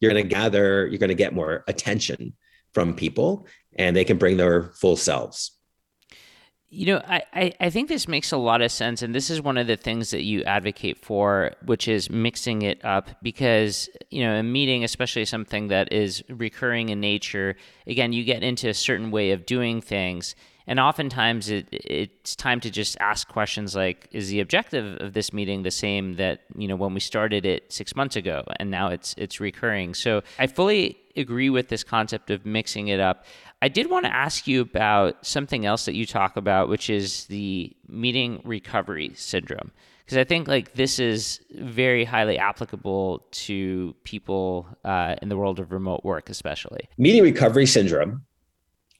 you're 0.00 0.10
going 0.10 0.28
to 0.28 0.34
gather, 0.34 0.88
you're 0.88 0.98
going 0.98 1.08
to 1.10 1.14
get 1.14 1.32
more 1.32 1.62
attention 1.68 2.34
from 2.74 2.94
people 2.94 3.46
and 3.76 3.96
they 3.96 4.04
can 4.04 4.18
bring 4.18 4.36
their 4.36 4.64
full 4.74 4.96
selves. 4.96 5.52
You 6.76 6.86
know, 6.86 7.02
I, 7.06 7.52
I 7.60 7.70
think 7.70 7.88
this 7.88 8.08
makes 8.08 8.32
a 8.32 8.36
lot 8.36 8.60
of 8.60 8.72
sense. 8.72 9.00
And 9.00 9.14
this 9.14 9.30
is 9.30 9.40
one 9.40 9.58
of 9.58 9.68
the 9.68 9.76
things 9.76 10.10
that 10.10 10.24
you 10.24 10.42
advocate 10.42 10.98
for, 10.98 11.52
which 11.64 11.86
is 11.86 12.10
mixing 12.10 12.62
it 12.62 12.84
up 12.84 13.10
because, 13.22 13.88
you 14.10 14.24
know, 14.24 14.34
a 14.34 14.42
meeting, 14.42 14.82
especially 14.82 15.24
something 15.24 15.68
that 15.68 15.92
is 15.92 16.24
recurring 16.28 16.88
in 16.88 16.98
nature, 16.98 17.54
again, 17.86 18.12
you 18.12 18.24
get 18.24 18.42
into 18.42 18.68
a 18.68 18.74
certain 18.74 19.12
way 19.12 19.30
of 19.30 19.46
doing 19.46 19.80
things. 19.80 20.34
And 20.66 20.80
oftentimes 20.80 21.50
it, 21.50 21.68
it's 21.70 22.34
time 22.34 22.60
to 22.60 22.70
just 22.70 22.96
ask 23.00 23.28
questions 23.28 23.74
like, 23.74 24.08
is 24.12 24.30
the 24.30 24.40
objective 24.40 25.00
of 25.00 25.12
this 25.12 25.32
meeting 25.32 25.62
the 25.62 25.70
same 25.70 26.14
that, 26.16 26.40
you 26.56 26.68
know, 26.68 26.76
when 26.76 26.94
we 26.94 27.00
started 27.00 27.44
it 27.44 27.72
six 27.72 27.94
months 27.94 28.16
ago 28.16 28.44
and 28.58 28.70
now 28.70 28.88
it's 28.88 29.14
it's 29.18 29.40
recurring. 29.40 29.94
So 29.94 30.22
I 30.38 30.46
fully 30.46 30.98
agree 31.16 31.50
with 31.50 31.68
this 31.68 31.84
concept 31.84 32.30
of 32.30 32.44
mixing 32.46 32.88
it 32.88 33.00
up. 33.00 33.24
I 33.62 33.68
did 33.68 33.90
want 33.90 34.04
to 34.06 34.14
ask 34.14 34.46
you 34.46 34.60
about 34.60 35.24
something 35.24 35.64
else 35.64 35.84
that 35.84 35.94
you 35.94 36.06
talk 36.06 36.36
about, 36.36 36.68
which 36.68 36.90
is 36.90 37.26
the 37.26 37.74
meeting 37.88 38.40
recovery 38.44 39.12
syndrome. 39.14 39.70
Because 40.04 40.18
I 40.18 40.24
think 40.24 40.48
like 40.48 40.74
this 40.74 40.98
is 40.98 41.40
very 41.52 42.04
highly 42.04 42.36
applicable 42.36 43.24
to 43.30 43.94
people 44.04 44.66
uh, 44.84 45.14
in 45.22 45.30
the 45.30 45.36
world 45.36 45.58
of 45.60 45.72
remote 45.72 46.04
work, 46.04 46.28
especially. 46.28 46.88
Meeting 46.98 47.22
recovery 47.22 47.64
syndrome 47.64 48.24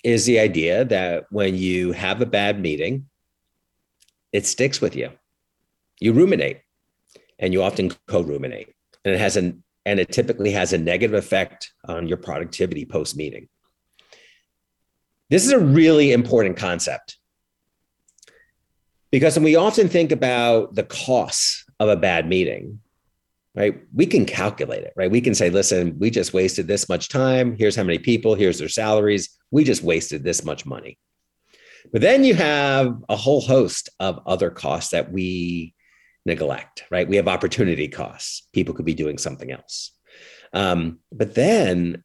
is 0.04 0.26
the 0.26 0.38
idea 0.38 0.84
that 0.84 1.24
when 1.30 1.56
you 1.56 1.92
have 1.92 2.20
a 2.20 2.26
bad 2.26 2.60
meeting, 2.60 3.06
it 4.32 4.46
sticks 4.46 4.80
with 4.80 4.94
you. 4.94 5.10
You 6.00 6.12
ruminate, 6.12 6.60
and 7.38 7.52
you 7.52 7.62
often 7.62 7.90
co-ruminate, 8.06 8.72
and 9.04 9.14
it 9.14 9.18
has 9.18 9.36
an 9.36 9.64
and 9.86 10.00
it 10.00 10.10
typically 10.12 10.50
has 10.50 10.72
a 10.72 10.78
negative 10.78 11.14
effect 11.14 11.72
on 11.86 12.08
your 12.08 12.16
productivity 12.16 12.86
post 12.86 13.16
meeting. 13.16 13.48
This 15.28 15.44
is 15.44 15.52
a 15.52 15.58
really 15.58 16.12
important 16.12 16.56
concept 16.56 17.18
because 19.10 19.36
when 19.36 19.44
we 19.44 19.56
often 19.56 19.88
think 19.88 20.10
about 20.10 20.74
the 20.74 20.84
costs 20.84 21.64
of 21.78 21.88
a 21.88 21.96
bad 21.96 22.28
meeting, 22.28 22.80
right, 23.54 23.80
we 23.94 24.06
can 24.06 24.24
calculate 24.24 24.84
it, 24.84 24.92
right? 24.96 25.10
We 25.10 25.20
can 25.20 25.34
say, 25.34 25.50
listen, 25.50 25.96
we 25.98 26.10
just 26.10 26.34
wasted 26.34 26.66
this 26.66 26.88
much 26.88 27.10
time. 27.10 27.56
Here's 27.56 27.76
how 27.76 27.84
many 27.84 27.98
people, 27.98 28.34
here's 28.34 28.58
their 28.58 28.68
salaries. 28.68 29.28
We 29.50 29.64
just 29.64 29.82
wasted 29.82 30.24
this 30.24 30.44
much 30.44 30.66
money. 30.66 30.98
But 31.92 32.00
then 32.00 32.24
you 32.24 32.34
have 32.34 33.02
a 33.08 33.16
whole 33.16 33.40
host 33.40 33.90
of 34.00 34.20
other 34.26 34.50
costs 34.50 34.90
that 34.90 35.12
we 35.12 35.74
neglect, 36.26 36.84
right? 36.90 37.08
We 37.08 37.16
have 37.16 37.28
opportunity 37.28 37.88
costs. 37.88 38.48
People 38.52 38.74
could 38.74 38.86
be 38.86 38.94
doing 38.94 39.18
something 39.18 39.50
else. 39.50 39.92
Um, 40.52 41.00
but 41.12 41.34
then 41.34 42.02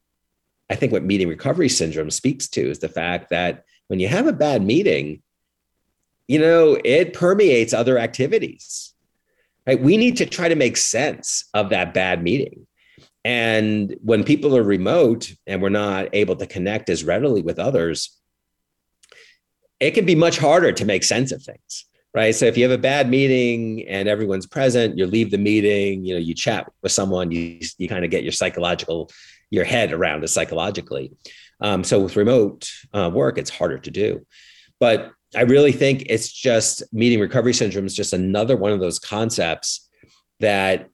I 0.68 0.76
think 0.76 0.92
what 0.92 1.02
meeting 1.02 1.28
recovery 1.28 1.68
syndrome 1.68 2.10
speaks 2.10 2.48
to 2.50 2.70
is 2.70 2.78
the 2.78 2.88
fact 2.88 3.30
that 3.30 3.64
when 3.88 4.00
you 4.00 4.08
have 4.08 4.26
a 4.26 4.32
bad 4.32 4.62
meeting, 4.62 5.22
you 6.28 6.38
know, 6.38 6.78
it 6.84 7.12
permeates 7.12 7.72
other 7.72 7.98
activities. 7.98 8.94
Right? 9.66 9.80
We 9.80 9.96
need 9.96 10.18
to 10.18 10.26
try 10.26 10.48
to 10.48 10.54
make 10.54 10.76
sense 10.76 11.48
of 11.54 11.70
that 11.70 11.92
bad 11.94 12.22
meeting. 12.22 12.66
And 13.24 13.96
when 14.02 14.24
people 14.24 14.56
are 14.56 14.62
remote 14.62 15.32
and 15.46 15.60
we're 15.60 15.68
not 15.68 16.08
able 16.14 16.36
to 16.36 16.46
connect 16.46 16.88
as 16.88 17.04
readily 17.04 17.42
with 17.42 17.58
others, 17.58 18.16
it 19.78 19.92
can 19.92 20.06
be 20.06 20.14
much 20.14 20.38
harder 20.38 20.72
to 20.72 20.84
make 20.84 21.04
sense 21.04 21.32
of 21.32 21.42
things 21.42 21.86
right 22.12 22.34
so 22.34 22.44
if 22.44 22.56
you 22.56 22.64
have 22.64 22.76
a 22.76 22.82
bad 22.82 23.08
meeting 23.08 23.86
and 23.88 24.08
everyone's 24.08 24.44
present 24.44 24.98
you 24.98 25.06
leave 25.06 25.30
the 25.30 25.38
meeting 25.38 26.04
you 26.04 26.12
know 26.12 26.18
you 26.18 26.34
chat 26.34 26.68
with 26.82 26.90
someone 26.90 27.30
you 27.30 27.60
you 27.78 27.88
kind 27.88 28.04
of 28.04 28.10
get 28.10 28.24
your 28.24 28.32
psychological 28.32 29.08
your 29.50 29.64
head 29.64 29.92
around 29.92 30.24
it 30.24 30.28
psychologically. 30.28 31.12
Um, 31.60 31.84
so 31.84 32.00
with 32.00 32.16
remote 32.16 32.70
uh, 32.94 33.10
work, 33.12 33.36
it's 33.36 33.50
harder 33.50 33.78
to 33.78 33.90
do. 33.90 34.26
But 34.78 35.12
I 35.36 35.42
really 35.42 35.72
think 35.72 36.04
it's 36.06 36.32
just 36.32 36.82
meeting 36.92 37.20
recovery 37.20 37.52
syndrome 37.52 37.86
is 37.86 37.94
just 37.94 38.12
another 38.12 38.56
one 38.56 38.72
of 38.72 38.80
those 38.80 38.98
concepts 38.98 39.88
that 40.38 40.88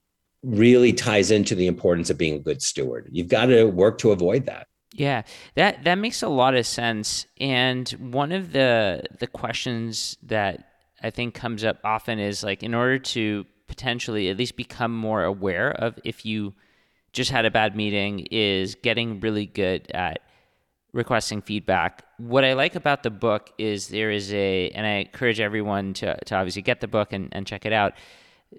really 0.47 0.93
ties 0.93 1.31
into 1.31 1.55
the 1.55 1.67
importance 1.67 2.09
of 2.09 2.17
being 2.17 2.35
a 2.35 2.39
good 2.39 2.63
steward. 2.63 3.09
You've 3.11 3.29
got 3.29 3.47
to 3.47 3.65
work 3.65 3.99
to 3.99 4.13
avoid 4.13 4.47
that. 4.47 4.69
Yeah, 4.95 5.23
that 5.57 5.85
that 5.85 5.97
makes 5.97 6.23
a 6.23 6.29
lot 6.29 6.55
of 6.55 6.67
sense. 6.67 7.27
And 7.39 7.89
one 7.91 8.33
of 8.33 8.53
the 8.53 9.03
the 9.19 9.27
questions 9.27 10.17
that 10.23 10.65
I 11.03 11.11
think 11.11 11.35
comes 11.35 11.65
up 11.65 11.79
often 11.85 12.19
is 12.19 12.43
like 12.43 12.63
in 12.63 12.75
order 12.75 12.99
to 12.99 13.45
potentially 13.67 14.29
at 14.29 14.37
least 14.37 14.57
become 14.57 14.97
more 14.97 15.25
aware 15.25 15.73
of 15.73 15.99
if 16.05 16.25
you 16.25 16.55
just 17.13 17.31
had 17.31 17.45
a 17.45 17.51
bad 17.51 17.75
meeting 17.75 18.21
is 18.31 18.77
getting 18.77 19.21
really 19.21 19.47
good 19.47 19.91
at 19.93 20.21
requesting 20.93 21.43
feedback. 21.43 22.05
What 22.19 22.45
I 22.45 22.53
like 22.53 22.75
about 22.75 23.03
the 23.03 23.11
book 23.11 23.51
is 23.59 23.89
there 23.89 24.11
is 24.11 24.33
a, 24.33 24.71
and 24.71 24.87
I 24.87 24.91
encourage 24.91 25.41
everyone 25.41 25.95
to, 25.95 26.17
to 26.25 26.35
obviously 26.35 26.63
get 26.63 26.81
the 26.81 26.89
book 26.89 27.13
and, 27.13 27.29
and 27.33 27.47
check 27.47 27.67
it 27.67 27.73
out. 27.73 27.95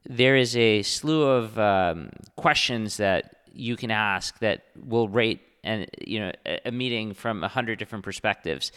There 0.06 0.36
is 0.36 0.56
a 0.56 0.84
slew 0.84 1.24
of 1.24 1.58
um, 1.58 2.10
questions 2.36 2.98
that 2.98 3.36
you 3.54 3.76
can 3.76 3.92
ask 3.92 4.38
that 4.40 4.66
will 4.76 5.10
rate 5.10 5.42
and 5.64 5.88
you 6.06 6.20
know 6.20 6.32
a 6.66 6.72
meeting 6.72 7.14
from 7.14 7.44
a 7.44 7.48
hundred 7.48 7.80
different 7.80 8.06
perspectives. 8.06 8.72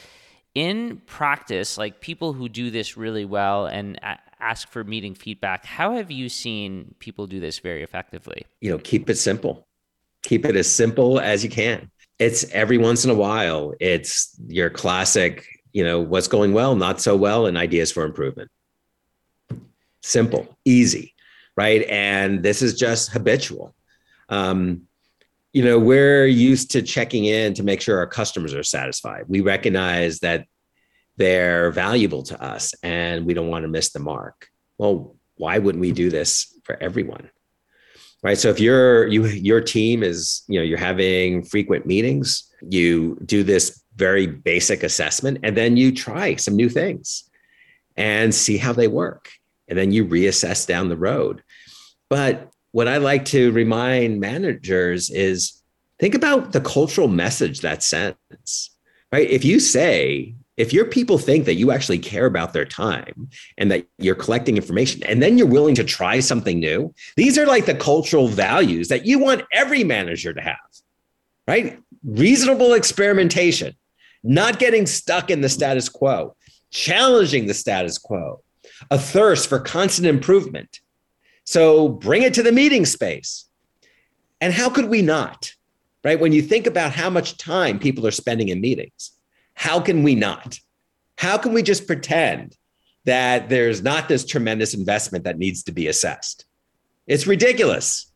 In 0.54 1.00
practice, 1.06 1.78
like 1.78 2.00
people 2.00 2.32
who 2.32 2.48
do 2.48 2.70
this 2.70 2.96
really 2.96 3.24
well 3.24 3.66
and 3.66 4.00
ask 4.40 4.68
for 4.68 4.82
meeting 4.82 5.14
feedback, 5.14 5.64
how 5.64 5.94
have 5.94 6.10
you 6.10 6.28
seen 6.28 6.94
people 6.98 7.28
do 7.28 7.38
this 7.38 7.60
very 7.60 7.84
effectively? 7.84 8.46
You 8.60 8.70
know, 8.72 8.78
keep 8.78 9.08
it 9.08 9.16
simple 9.16 9.68
keep 10.22 10.44
it 10.44 10.56
as 10.56 10.72
simple 10.72 11.20
as 11.20 11.42
you 11.44 11.50
can. 11.50 11.90
It's 12.18 12.44
every 12.52 12.78
once 12.78 13.04
in 13.04 13.10
a 13.10 13.14
while, 13.14 13.72
it's 13.80 14.38
your 14.48 14.68
classic, 14.68 15.46
you 15.72 15.82
know, 15.82 16.00
what's 16.00 16.28
going 16.28 16.52
well, 16.52 16.76
not 16.76 17.00
so 17.00 17.16
well, 17.16 17.46
and 17.46 17.56
ideas 17.56 17.90
for 17.90 18.04
improvement. 18.04 18.50
Simple, 20.02 20.58
easy, 20.64 21.14
right? 21.56 21.84
And 21.88 22.42
this 22.42 22.62
is 22.62 22.78
just 22.78 23.12
habitual. 23.12 23.74
Um, 24.28 24.82
you 25.52 25.64
know, 25.64 25.78
we're 25.78 26.26
used 26.26 26.70
to 26.72 26.82
checking 26.82 27.24
in 27.24 27.54
to 27.54 27.62
make 27.62 27.80
sure 27.80 27.98
our 27.98 28.06
customers 28.06 28.54
are 28.54 28.62
satisfied. 28.62 29.24
We 29.26 29.40
recognize 29.40 30.20
that 30.20 30.46
they're 31.16 31.70
valuable 31.72 32.22
to 32.24 32.42
us 32.42 32.72
and 32.82 33.26
we 33.26 33.34
don't 33.34 33.48
want 33.48 33.64
to 33.64 33.68
miss 33.68 33.90
the 33.90 33.98
mark. 33.98 34.48
Well, 34.78 35.16
why 35.36 35.58
wouldn't 35.58 35.82
we 35.82 35.92
do 35.92 36.08
this 36.08 36.56
for 36.64 36.80
everyone? 36.80 37.30
right 38.22 38.38
so 38.38 38.48
if 38.48 38.60
your 38.60 39.06
you 39.06 39.26
your 39.26 39.60
team 39.60 40.02
is 40.02 40.42
you 40.48 40.58
know 40.58 40.64
you're 40.64 40.78
having 40.78 41.42
frequent 41.42 41.86
meetings 41.86 42.52
you 42.68 43.18
do 43.24 43.42
this 43.42 43.82
very 43.96 44.26
basic 44.26 44.82
assessment 44.82 45.38
and 45.42 45.56
then 45.56 45.76
you 45.76 45.92
try 45.92 46.36
some 46.36 46.56
new 46.56 46.68
things 46.68 47.28
and 47.96 48.34
see 48.34 48.56
how 48.56 48.72
they 48.72 48.88
work 48.88 49.30
and 49.70 49.78
then 49.78 49.92
you 49.92 50.04
reassess 50.04 50.66
down 50.66 50.88
the 50.90 50.96
road 50.96 51.42
but 52.10 52.50
what 52.72 52.88
i 52.88 52.98
like 52.98 53.24
to 53.24 53.50
remind 53.52 54.20
managers 54.20 55.08
is 55.08 55.60
think 56.00 56.14
about 56.14 56.52
the 56.52 56.60
cultural 56.60 57.06
message 57.06 57.60
that 57.60 57.82
sends, 57.82 58.70
right? 59.12 59.30
If 59.30 59.44
you 59.44 59.60
say, 59.60 60.34
if 60.56 60.72
your 60.72 60.86
people 60.86 61.18
think 61.18 61.44
that 61.44 61.54
you 61.54 61.70
actually 61.70 61.98
care 61.98 62.26
about 62.26 62.52
their 62.52 62.64
time 62.64 63.28
and 63.56 63.70
that 63.70 63.86
you're 63.98 64.14
collecting 64.14 64.56
information 64.56 65.02
and 65.04 65.22
then 65.22 65.38
you're 65.38 65.46
willing 65.46 65.74
to 65.76 65.84
try 65.84 66.20
something 66.20 66.58
new, 66.58 66.92
these 67.16 67.38
are 67.38 67.46
like 67.46 67.66
the 67.66 67.74
cultural 67.74 68.28
values 68.28 68.88
that 68.88 69.06
you 69.06 69.18
want 69.18 69.44
every 69.52 69.84
manager 69.84 70.32
to 70.32 70.40
have, 70.40 70.56
right? 71.46 71.78
Reasonable 72.02 72.72
experimentation, 72.72 73.74
not 74.22 74.58
getting 74.58 74.86
stuck 74.86 75.30
in 75.30 75.42
the 75.42 75.48
status 75.48 75.88
quo, 75.88 76.34
challenging 76.70 77.46
the 77.46 77.54
status 77.54 77.98
quo, 77.98 78.42
a 78.90 78.98
thirst 78.98 79.48
for 79.48 79.58
constant 79.58 80.06
improvement. 80.06 80.80
So 81.44 81.88
bring 81.88 82.22
it 82.22 82.34
to 82.34 82.42
the 82.42 82.52
meeting 82.52 82.84
space. 82.86 83.46
And 84.40 84.52
how 84.52 84.70
could 84.70 84.86
we 84.86 85.02
not? 85.02 85.52
Right? 86.02 86.18
When 86.18 86.32
you 86.32 86.40
think 86.40 86.66
about 86.66 86.92
how 86.92 87.10
much 87.10 87.36
time 87.36 87.78
people 87.78 88.06
are 88.06 88.12
spending 88.12 88.48
in 88.48 88.60
meetings, 88.60 89.12
how 89.54 89.80
can 89.80 90.02
we 90.02 90.14
not? 90.14 90.58
How 91.18 91.36
can 91.36 91.52
we 91.52 91.62
just 91.62 91.86
pretend 91.86 92.56
that 93.04 93.50
there's 93.50 93.82
not 93.82 94.08
this 94.08 94.24
tremendous 94.24 94.72
investment 94.72 95.24
that 95.24 95.38
needs 95.38 95.62
to 95.64 95.72
be 95.72 95.88
assessed? 95.88 96.46
It's 97.06 97.26
ridiculous. 97.26 98.10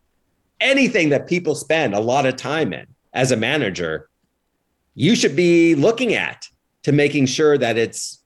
Anything 0.61 1.11
that 1.11 1.27
people 1.27 1.55
spend 1.55 1.95
a 1.95 2.01
lot 2.01 2.25
of 2.25 2.37
time 2.37 2.73
in 2.73 2.87
as 3.13 3.33
a 3.33 3.37
manager, 3.37 4.09
you 4.95 5.15
should 5.17 5.37
be 5.37 5.75
looking 5.75 6.15
at 6.15 6.49
to 6.85 6.93
making 6.93 7.27
sure 7.27 7.59
that 7.59 7.77
it's 7.77 8.23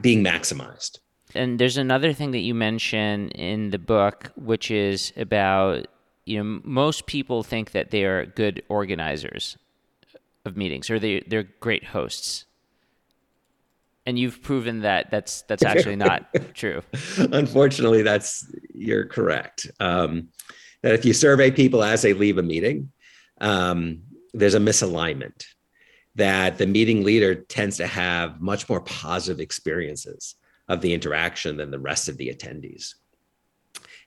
being 0.00 0.24
maximized. 0.24 0.98
And 1.34 1.58
there's 1.58 1.76
another 1.76 2.12
thing 2.12 2.32
that 2.32 2.38
you 2.38 2.54
mention 2.54 3.30
in 3.30 3.70
the 3.70 3.78
book, 3.78 4.32
which 4.36 4.70
is 4.70 5.12
about 5.16 5.86
you 6.26 6.42
know 6.42 6.60
most 6.64 7.06
people 7.06 7.42
think 7.42 7.72
that 7.72 7.90
they 7.90 8.04
are 8.04 8.26
good 8.26 8.62
organizers 8.68 9.56
of 10.44 10.56
meetings 10.56 10.90
or 10.90 10.98
they 10.98 11.20
they're 11.26 11.48
great 11.60 11.84
hosts. 11.84 12.46
And 14.06 14.18
you've 14.18 14.42
proven 14.42 14.80
that 14.80 15.10
that's 15.10 15.42
that's 15.42 15.64
actually 15.64 15.96
not 15.96 16.26
true. 16.54 16.82
Unfortunately, 17.18 18.02
that's 18.02 18.50
you're 18.74 19.06
correct. 19.06 19.70
Um, 19.78 20.28
that 20.82 20.94
if 20.94 21.04
you 21.04 21.12
survey 21.12 21.50
people 21.50 21.84
as 21.84 22.02
they 22.02 22.14
leave 22.14 22.38
a 22.38 22.42
meeting, 22.42 22.90
um, 23.40 24.00
there's 24.32 24.54
a 24.54 24.60
misalignment. 24.60 25.44
That 26.16 26.58
the 26.58 26.66
meeting 26.66 27.04
leader 27.04 27.34
tends 27.34 27.76
to 27.76 27.86
have 27.86 28.40
much 28.40 28.68
more 28.68 28.80
positive 28.80 29.38
experiences 29.38 30.34
of 30.70 30.80
the 30.80 30.94
interaction 30.94 31.56
than 31.56 31.72
the 31.72 31.80
rest 31.80 32.08
of 32.08 32.16
the 32.16 32.32
attendees. 32.32 32.94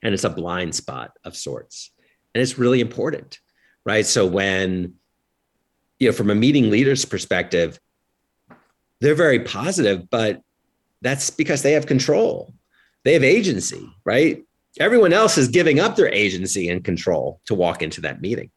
And 0.01 0.13
it's 0.13 0.23
a 0.23 0.29
blind 0.29 0.73
spot 0.73 1.11
of 1.25 1.35
sorts. 1.35 1.91
And 2.33 2.41
it's 2.41 2.57
really 2.57 2.79
important, 2.79 3.39
right? 3.85 4.05
So 4.05 4.25
when, 4.25 4.93
you 5.99 6.07
know, 6.07 6.13
from 6.13 6.29
a 6.29 6.35
meeting 6.35 6.71
leader's 6.71 7.03
perspective, 7.03 7.79
they're 9.01 9.13
very 9.13 9.41
positive, 9.41 10.09
but 10.09 10.41
that's 11.01 11.29
because 11.29 11.61
they 11.61 11.73
have 11.73 11.85
control. 11.85 12.53
They 13.03 13.11
have 13.11 13.25
agency, 13.25 13.85
right? 14.05 14.41
Everyone 14.79 15.11
else 15.11 15.37
is 15.37 15.49
giving 15.49 15.81
up 15.81 15.97
their 15.97 16.11
agency 16.13 16.69
and 16.69 16.81
control 16.81 17.41
to 17.45 17.55
walk 17.55 17.81
into 17.81 17.99
that 18.01 18.21
meeting. 18.21 18.51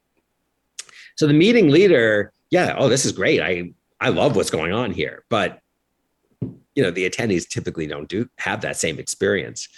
So 1.17 1.27
the 1.27 1.35
meeting 1.35 1.71
leader, 1.71 2.33
yeah, 2.51 2.77
oh, 2.79 2.89
this 2.89 3.05
is 3.05 3.11
great. 3.11 3.43
I 3.43 3.73
I 4.01 4.11
love 4.11 4.37
what's 4.37 4.51
going 4.51 4.73
on 4.73 4.93
here, 4.93 5.25
but 5.29 5.59
you 6.77 6.83
know 6.83 6.91
the 6.93 7.09
attendees 7.09 7.49
typically 7.49 7.87
don't 7.87 8.09
do 8.09 8.29
have 8.39 8.61
that 8.61 8.77
same 8.77 8.99
experience. 8.99 9.69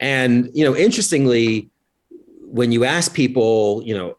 And 0.00 0.50
you 0.52 0.64
know 0.64 0.74
interestingly 0.74 1.70
when 2.40 2.72
you 2.72 2.84
ask 2.84 3.14
people 3.14 3.82
you 3.84 3.96
know 3.96 4.18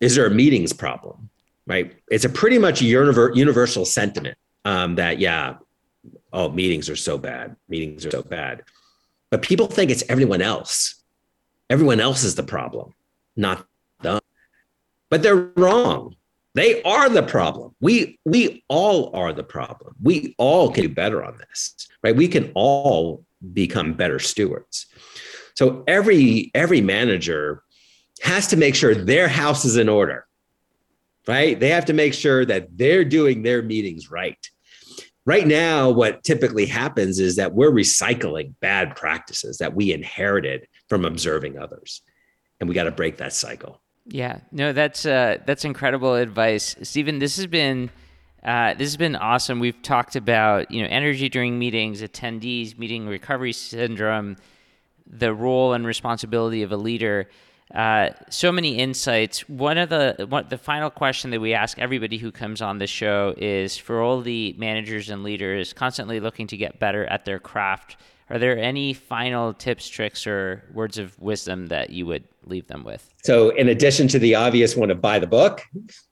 is 0.00 0.14
there 0.14 0.26
a 0.26 0.30
meetings 0.30 0.72
problem 0.72 1.28
right? 1.66 1.94
It's 2.10 2.24
a 2.24 2.28
pretty 2.28 2.58
much 2.58 2.82
universal 2.82 3.84
sentiment 3.84 4.36
um, 4.64 4.96
that 4.96 5.18
yeah 5.18 5.56
oh 6.32 6.48
meetings 6.48 6.88
are 6.88 6.96
so 6.96 7.18
bad 7.18 7.56
meetings 7.68 8.06
are 8.06 8.10
so 8.10 8.22
bad. 8.22 8.62
But 9.30 9.42
people 9.42 9.66
think 9.66 9.90
it's 9.90 10.02
everyone 10.08 10.42
else. 10.42 10.96
Everyone 11.68 12.00
else 12.00 12.24
is 12.24 12.34
the 12.34 12.42
problem 12.42 12.94
not 13.36 13.66
them. 14.02 14.20
But 15.08 15.22
they're 15.22 15.50
wrong 15.56 16.16
they 16.54 16.82
are 16.82 17.08
the 17.08 17.22
problem. 17.22 17.74
We 17.80 18.18
we 18.24 18.64
all 18.68 19.14
are 19.14 19.32
the 19.32 19.44
problem. 19.44 19.94
We 20.02 20.34
all 20.38 20.70
can 20.70 20.84
do 20.84 20.88
better 20.88 21.24
on 21.24 21.38
this, 21.38 21.88
right? 22.02 22.16
We 22.16 22.28
can 22.28 22.50
all 22.54 23.24
become 23.52 23.94
better 23.94 24.18
stewards. 24.18 24.86
So 25.54 25.84
every 25.86 26.50
every 26.54 26.80
manager 26.80 27.62
has 28.22 28.48
to 28.48 28.56
make 28.56 28.74
sure 28.74 28.94
their 28.94 29.28
house 29.28 29.64
is 29.64 29.76
in 29.76 29.88
order. 29.88 30.26
Right? 31.28 31.58
They 31.60 31.68
have 31.68 31.84
to 31.84 31.92
make 31.92 32.14
sure 32.14 32.44
that 32.46 32.76
they're 32.76 33.04
doing 33.04 33.42
their 33.42 33.62
meetings 33.62 34.10
right. 34.10 34.38
Right 35.26 35.46
now 35.46 35.90
what 35.90 36.24
typically 36.24 36.66
happens 36.66 37.20
is 37.20 37.36
that 37.36 37.54
we're 37.54 37.70
recycling 37.70 38.54
bad 38.60 38.96
practices 38.96 39.58
that 39.58 39.74
we 39.74 39.92
inherited 39.92 40.66
from 40.88 41.04
observing 41.04 41.58
others. 41.58 42.02
And 42.58 42.68
we 42.68 42.74
got 42.74 42.84
to 42.84 42.90
break 42.90 43.18
that 43.18 43.32
cycle. 43.32 43.80
Yeah, 44.06 44.40
no, 44.50 44.72
that's 44.72 45.06
uh, 45.06 45.38
that's 45.46 45.64
incredible 45.64 46.14
advice, 46.14 46.74
Steven. 46.82 47.18
This 47.18 47.36
has 47.36 47.46
been 47.46 47.90
uh, 48.42 48.74
this 48.74 48.88
has 48.88 48.96
been 48.96 49.16
awesome. 49.16 49.60
We've 49.60 49.80
talked 49.82 50.16
about 50.16 50.70
you 50.70 50.82
know 50.82 50.88
energy 50.90 51.28
during 51.28 51.58
meetings, 51.58 52.02
attendees, 52.02 52.78
meeting 52.78 53.06
recovery 53.06 53.52
syndrome, 53.52 54.36
the 55.06 55.34
role 55.34 55.74
and 55.74 55.86
responsibility 55.86 56.62
of 56.62 56.72
a 56.72 56.76
leader. 56.76 57.28
Uh, 57.74 58.10
so 58.30 58.50
many 58.50 58.78
insights. 58.78 59.48
One 59.48 59.78
of 59.78 59.90
the 59.90 60.26
one, 60.28 60.46
the 60.48 60.58
final 60.58 60.90
question 60.90 61.30
that 61.30 61.40
we 61.40 61.54
ask 61.54 61.78
everybody 61.78 62.18
who 62.18 62.32
comes 62.32 62.60
on 62.60 62.78
the 62.78 62.86
show 62.86 63.34
is 63.36 63.76
for 63.76 64.00
all 64.02 64.22
the 64.22 64.54
managers 64.58 65.08
and 65.08 65.22
leaders 65.22 65.72
constantly 65.72 66.18
looking 66.18 66.48
to 66.48 66.56
get 66.56 66.80
better 66.80 67.06
at 67.06 67.24
their 67.26 67.38
craft. 67.38 67.96
Are 68.30 68.38
there 68.38 68.56
any 68.56 68.92
final 68.92 69.52
tips, 69.52 69.88
tricks, 69.88 70.24
or 70.24 70.62
words 70.72 70.98
of 70.98 71.18
wisdom 71.18 71.66
that 71.66 71.90
you 71.90 72.06
would 72.06 72.24
leave 72.44 72.68
them 72.68 72.84
with? 72.84 73.12
So, 73.24 73.50
in 73.50 73.68
addition 73.68 74.06
to 74.08 74.20
the 74.20 74.36
obvious 74.36 74.76
one 74.76 74.90
of 74.90 75.00
buy 75.00 75.18
the 75.18 75.26
book, 75.26 75.62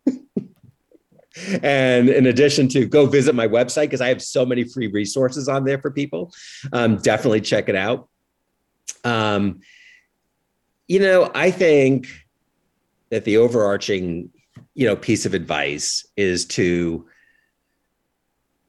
and 1.62 2.08
in 2.08 2.26
addition 2.26 2.68
to 2.70 2.86
go 2.86 3.06
visit 3.06 3.36
my 3.36 3.46
website 3.46 3.82
because 3.82 4.00
I 4.00 4.08
have 4.08 4.20
so 4.20 4.44
many 4.44 4.64
free 4.64 4.88
resources 4.88 5.48
on 5.48 5.62
there 5.64 5.78
for 5.78 5.92
people, 5.92 6.32
um, 6.72 6.96
definitely 6.96 7.40
check 7.40 7.68
it 7.68 7.76
out. 7.76 8.08
Um, 9.04 9.60
you 10.88 10.98
know, 10.98 11.30
I 11.36 11.52
think 11.52 12.08
that 13.10 13.24
the 13.24 13.36
overarching, 13.36 14.30
you 14.74 14.86
know, 14.86 14.96
piece 14.96 15.24
of 15.24 15.34
advice 15.34 16.04
is 16.16 16.46
to 16.46 17.06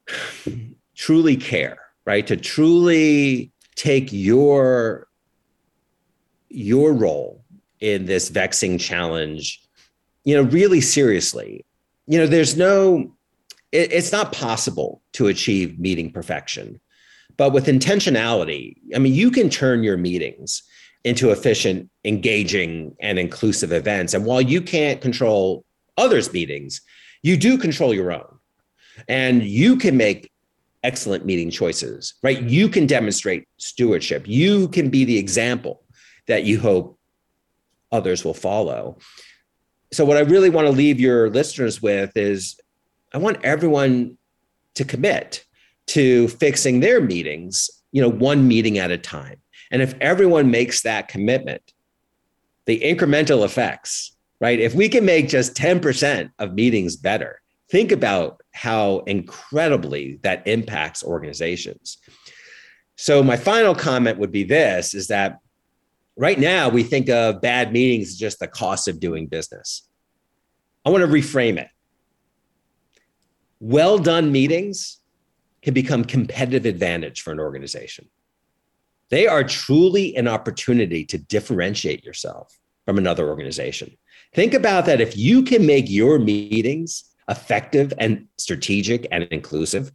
truly 0.94 1.36
care 1.36 1.79
right? 2.04 2.26
To 2.26 2.36
truly 2.36 3.52
take 3.76 4.12
your 4.12 5.06
your 6.48 6.92
role 6.92 7.44
in 7.80 8.06
this 8.06 8.28
vexing 8.28 8.78
challenge, 8.78 9.62
you 10.24 10.34
know, 10.34 10.42
really 10.42 10.80
seriously. 10.80 11.64
You 12.06 12.18
know, 12.18 12.26
there's 12.26 12.56
no 12.56 13.14
it, 13.72 13.92
it's 13.92 14.12
not 14.12 14.32
possible 14.32 15.02
to 15.12 15.28
achieve 15.28 15.78
meeting 15.78 16.12
perfection. 16.12 16.80
But 17.36 17.52
with 17.52 17.66
intentionality, 17.66 18.76
I 18.94 18.98
mean, 18.98 19.14
you 19.14 19.30
can 19.30 19.48
turn 19.48 19.82
your 19.82 19.96
meetings 19.96 20.62
into 21.04 21.30
efficient, 21.30 21.88
engaging, 22.04 22.94
and 23.00 23.18
inclusive 23.18 23.72
events. 23.72 24.12
And 24.12 24.26
while 24.26 24.42
you 24.42 24.60
can't 24.60 25.00
control 25.00 25.64
others' 25.96 26.32
meetings, 26.32 26.82
you 27.22 27.36
do 27.36 27.56
control 27.56 27.94
your 27.94 28.12
own. 28.12 28.38
And 29.08 29.42
you 29.42 29.76
can 29.76 29.96
make 29.96 30.30
excellent 30.82 31.24
meeting 31.24 31.50
choices, 31.50 32.14
right? 32.22 32.42
You 32.42 32.68
can 32.68 32.86
demonstrate 32.86 33.46
stewardship. 33.58 34.26
You 34.26 34.68
can 34.68 34.90
be 34.90 35.04
the 35.04 35.18
example 35.18 35.82
that 36.26 36.44
you 36.44 36.60
hope 36.60 36.98
others 37.92 38.24
will 38.24 38.34
follow. 38.34 38.98
So, 39.92 40.04
what 40.04 40.16
I 40.16 40.20
really 40.20 40.50
want 40.50 40.66
to 40.66 40.72
leave 40.72 41.00
your 41.00 41.30
listeners 41.30 41.82
with 41.82 42.16
is 42.16 42.58
I 43.12 43.18
want 43.18 43.44
everyone 43.44 44.16
to 44.74 44.84
commit 44.84 45.44
to 45.88 46.28
fixing 46.28 46.80
their 46.80 47.00
meetings, 47.00 47.68
you 47.90 48.00
know, 48.00 48.08
one 48.08 48.46
meeting 48.46 48.78
at 48.78 48.92
a 48.92 48.98
time. 48.98 49.40
And 49.72 49.82
if 49.82 49.94
everyone 50.00 50.50
makes 50.50 50.82
that 50.82 51.08
commitment, 51.08 51.72
the 52.66 52.80
incremental 52.80 53.44
effects, 53.44 54.16
right? 54.40 54.60
If 54.60 54.74
we 54.74 54.88
can 54.88 55.04
make 55.04 55.28
just 55.28 55.56
10% 55.56 56.30
of 56.38 56.54
meetings 56.54 56.96
better, 56.96 57.40
think 57.70 57.92
about 57.92 58.40
how 58.52 58.98
incredibly 59.06 60.18
that 60.22 60.46
impacts 60.46 61.04
organizations. 61.04 61.98
So 62.96 63.22
my 63.22 63.36
final 63.36 63.74
comment 63.74 64.18
would 64.18 64.32
be 64.32 64.44
this 64.44 64.92
is 64.92 65.06
that 65.08 65.38
right 66.16 66.38
now 66.38 66.68
we 66.68 66.82
think 66.82 67.08
of 67.08 67.40
bad 67.40 67.72
meetings 67.72 68.08
as 68.08 68.16
just 68.16 68.40
the 68.40 68.48
cost 68.48 68.88
of 68.88 69.00
doing 69.00 69.26
business. 69.26 69.88
I 70.84 70.90
want 70.90 71.02
to 71.02 71.08
reframe 71.08 71.58
it. 71.58 71.68
Well 73.60 73.98
done 73.98 74.32
meetings 74.32 74.98
can 75.62 75.74
become 75.74 76.04
competitive 76.04 76.66
advantage 76.66 77.20
for 77.20 77.32
an 77.32 77.40
organization. 77.40 78.08
They 79.10 79.26
are 79.26 79.44
truly 79.44 80.16
an 80.16 80.28
opportunity 80.28 81.04
to 81.06 81.18
differentiate 81.18 82.04
yourself 82.04 82.58
from 82.86 82.96
another 82.98 83.28
organization. 83.28 83.96
Think 84.34 84.54
about 84.54 84.86
that. 84.86 85.00
If 85.00 85.16
you 85.16 85.42
can 85.42 85.66
make 85.66 85.88
your 85.88 86.18
meetings 86.18 87.09
effective 87.30 87.94
and 87.98 88.26
strategic 88.36 89.06
and 89.10 89.24
inclusive, 89.30 89.92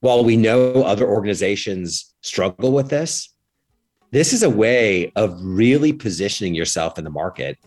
while 0.00 0.24
we 0.24 0.36
know 0.36 0.82
other 0.84 1.06
organizations 1.06 2.14
struggle 2.22 2.72
with 2.72 2.88
this, 2.88 3.34
this 4.10 4.32
is 4.32 4.42
a 4.42 4.48
way 4.48 5.12
of 5.16 5.38
really 5.42 5.92
positioning 5.92 6.54
yourself 6.54 6.96
in 6.96 7.04
the 7.04 7.10
market 7.10 7.58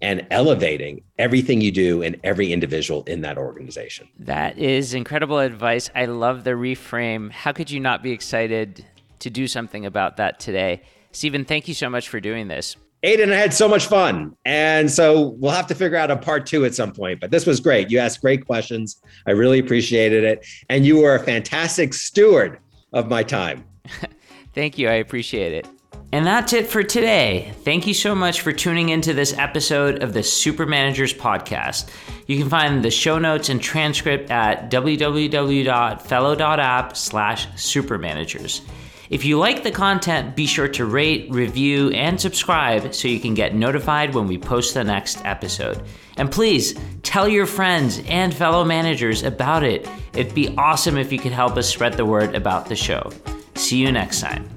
and 0.00 0.26
elevating 0.30 1.02
everything 1.18 1.60
you 1.60 1.70
do 1.70 2.02
and 2.02 2.18
every 2.24 2.52
individual 2.54 3.02
in 3.04 3.20
that 3.20 3.36
organization. 3.36 4.08
That 4.18 4.56
is 4.56 4.94
incredible 4.94 5.40
advice. 5.40 5.90
I 5.94 6.06
love 6.06 6.44
the 6.44 6.52
reframe. 6.52 7.30
How 7.30 7.52
could 7.52 7.70
you 7.70 7.80
not 7.80 8.02
be 8.02 8.12
excited 8.12 8.86
to 9.18 9.28
do 9.28 9.46
something 9.46 9.84
about 9.84 10.16
that 10.16 10.40
today? 10.40 10.82
Steven, 11.12 11.44
thank 11.44 11.68
you 11.68 11.74
so 11.74 11.90
much 11.90 12.08
for 12.08 12.18
doing 12.18 12.48
this. 12.48 12.76
Aydin, 13.02 13.32
I 13.32 13.36
had 13.36 13.54
so 13.54 13.66
much 13.66 13.86
fun. 13.86 14.36
And 14.44 14.90
so 14.90 15.30
we'll 15.38 15.52
have 15.52 15.66
to 15.68 15.74
figure 15.74 15.96
out 15.96 16.10
a 16.10 16.16
part 16.16 16.46
two 16.46 16.64
at 16.64 16.74
some 16.74 16.92
point. 16.92 17.20
But 17.20 17.30
this 17.30 17.46
was 17.46 17.60
great. 17.60 17.90
You 17.90 17.98
asked 17.98 18.20
great 18.20 18.46
questions. 18.46 19.00
I 19.26 19.30
really 19.30 19.58
appreciated 19.58 20.24
it. 20.24 20.46
And 20.68 20.84
you 20.84 20.98
were 20.98 21.14
a 21.14 21.20
fantastic 21.20 21.94
steward 21.94 22.58
of 22.92 23.08
my 23.08 23.22
time. 23.22 23.64
Thank 24.54 24.78
you. 24.78 24.88
I 24.88 24.94
appreciate 24.94 25.52
it. 25.52 25.66
And 26.12 26.26
that's 26.26 26.52
it 26.52 26.66
for 26.66 26.82
today. 26.82 27.52
Thank 27.62 27.86
you 27.86 27.94
so 27.94 28.16
much 28.16 28.40
for 28.40 28.52
tuning 28.52 28.88
into 28.88 29.14
this 29.14 29.32
episode 29.38 30.02
of 30.02 30.12
the 30.12 30.24
Super 30.24 30.66
Managers 30.66 31.14
Podcast. 31.14 31.88
You 32.26 32.36
can 32.36 32.50
find 32.50 32.84
the 32.84 32.90
show 32.90 33.20
notes 33.20 33.48
and 33.48 33.62
transcript 33.62 34.28
at 34.28 34.72
www.fellow.app 34.72 36.96
slash 36.96 37.46
supermanagers. 37.50 38.62
If 39.10 39.24
you 39.24 39.38
like 39.38 39.64
the 39.64 39.72
content, 39.72 40.36
be 40.36 40.46
sure 40.46 40.68
to 40.68 40.84
rate, 40.84 41.28
review, 41.30 41.90
and 41.90 42.20
subscribe 42.20 42.94
so 42.94 43.08
you 43.08 43.18
can 43.18 43.34
get 43.34 43.56
notified 43.56 44.14
when 44.14 44.28
we 44.28 44.38
post 44.38 44.72
the 44.72 44.84
next 44.84 45.20
episode. 45.24 45.82
And 46.16 46.30
please 46.30 46.78
tell 47.02 47.26
your 47.26 47.46
friends 47.46 48.00
and 48.06 48.32
fellow 48.32 48.64
managers 48.64 49.24
about 49.24 49.64
it. 49.64 49.88
It'd 50.14 50.34
be 50.34 50.54
awesome 50.56 50.96
if 50.96 51.10
you 51.12 51.18
could 51.18 51.32
help 51.32 51.56
us 51.56 51.68
spread 51.68 51.94
the 51.94 52.06
word 52.06 52.36
about 52.36 52.66
the 52.66 52.76
show. 52.76 53.10
See 53.56 53.78
you 53.78 53.90
next 53.90 54.20
time. 54.20 54.48